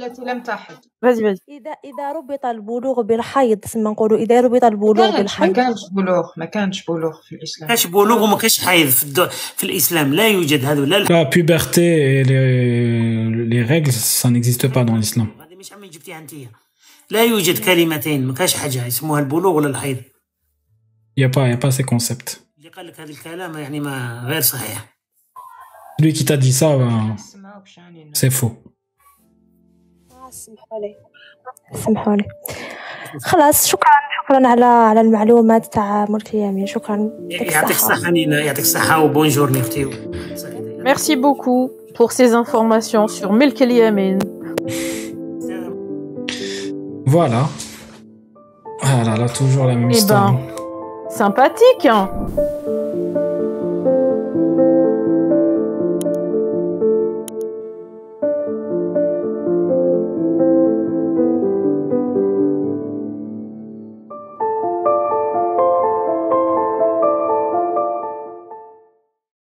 التي 0.00 0.22
لم 0.22 0.42
تحض 0.42 0.76
Vas-y, 0.76 1.20
vas-y. 1.20 1.42
إذا 1.48 1.70
إذا 1.84 2.12
ربط 2.12 2.46
البلوغ 2.46 3.02
بالحيض 3.02 3.58
تسمى 3.58 3.82
نقولوا 3.82 4.18
إذا 4.18 4.40
ربط 4.40 4.64
البلوغ 4.64 5.10
كانش 5.10 5.14
ما 5.14 5.18
بالحيض. 5.18 5.56
كانش 5.56 5.80
بلوغ 5.92 6.30
ما 6.36 6.44
كانش 6.44 6.84
بلوغ 6.84 7.12
في 7.22 7.34
الإسلام. 7.34 7.68
كاش 7.68 7.86
بلوغ 7.86 8.22
وما 8.22 8.36
كاش 8.36 8.60
حيض 8.64 8.88
في, 8.88 9.02
الدو... 9.02 9.26
في 9.28 9.64
الإسلام. 9.64 10.14
لا 10.14 10.28
يوجد 10.28 10.64
هذا 10.64 10.80
لا. 10.80 11.30
Et 11.30 12.24
les, 12.24 13.46
les 13.52 13.62
règles, 13.62 13.92
ça 13.92 14.30
n'existe 14.30 14.68
pas 14.68 14.84
dans 14.84 14.96
l'islam. 14.96 15.26
هذه 15.40 15.56
مش 15.56 15.72
عمي 15.72 15.88
جبتيها 15.88 16.18
أنت. 16.18 16.34
لا 17.10 17.24
يوجد 17.24 17.58
كلمتين 17.58 18.26
ما 18.26 18.34
كاش 18.34 18.54
حاجة. 18.54 18.86
اسمها 18.86 19.20
البلوغ 19.20 19.56
ولا 19.56 19.68
الحيض. 19.68 19.96
Il 21.16 21.22
y 21.22 21.26
a 21.26 21.56
pas 21.56 21.70
ces 21.70 21.84
concepts. 21.84 22.38
اللي 22.58 22.68
قال 22.68 22.86
لك 22.86 23.00
هذا 23.00 23.10
الكلام 23.10 23.58
يعني 23.58 23.80
ما 23.80 24.24
غير 24.26 24.40
صحيح. 24.40 24.92
Celui 26.00 26.12
qui 26.12 26.24
t'a 26.24 26.36
dit 26.36 26.52
ça, 26.52 26.68
سمعوا 27.16 27.62
بشاني 27.62 28.12
c'est 28.14 28.30
faux. 28.30 28.61
سمحوا 30.31 30.79
لي 30.81 30.95
سمحوا 31.73 32.15
لي 32.15 32.23
خلاص 33.21 33.67
شكرا 33.67 33.89
شكرا 34.23 34.47
على 34.47 34.65
على 34.65 35.01
المعلومات 35.01 35.73
تاع 35.73 36.05
ملك 36.09 36.33
اليمين 36.33 36.65
شكرا 36.65 37.09
يعطيك 37.29 37.51
يعطيك 37.51 37.71
الصحة 37.75 37.93
الصحه 37.95 38.11
نينا 38.11 38.39
يعطيك 38.39 38.63
الصحه 38.63 39.03
وبونجور 39.03 39.51
نفتي 39.51 39.89
Merci 40.89 41.15
beaucoup 41.17 41.63
pour 41.97 42.09
ces 42.17 42.29
informations 42.41 43.05
sur 43.17 43.29
Milk 43.39 43.57
El 43.61 43.71
Yemen. 43.79 44.17
Voilà. 47.15 47.41
Ah 48.83 49.03
là 49.07 49.13
là, 49.21 49.27
toujours 49.39 49.65
la 49.65 49.75
même 49.75 49.91
Eh 49.91 49.97
histoire. 49.97 50.31
ben, 50.33 50.39
sympathique. 51.19 51.85
hein. 51.85 52.03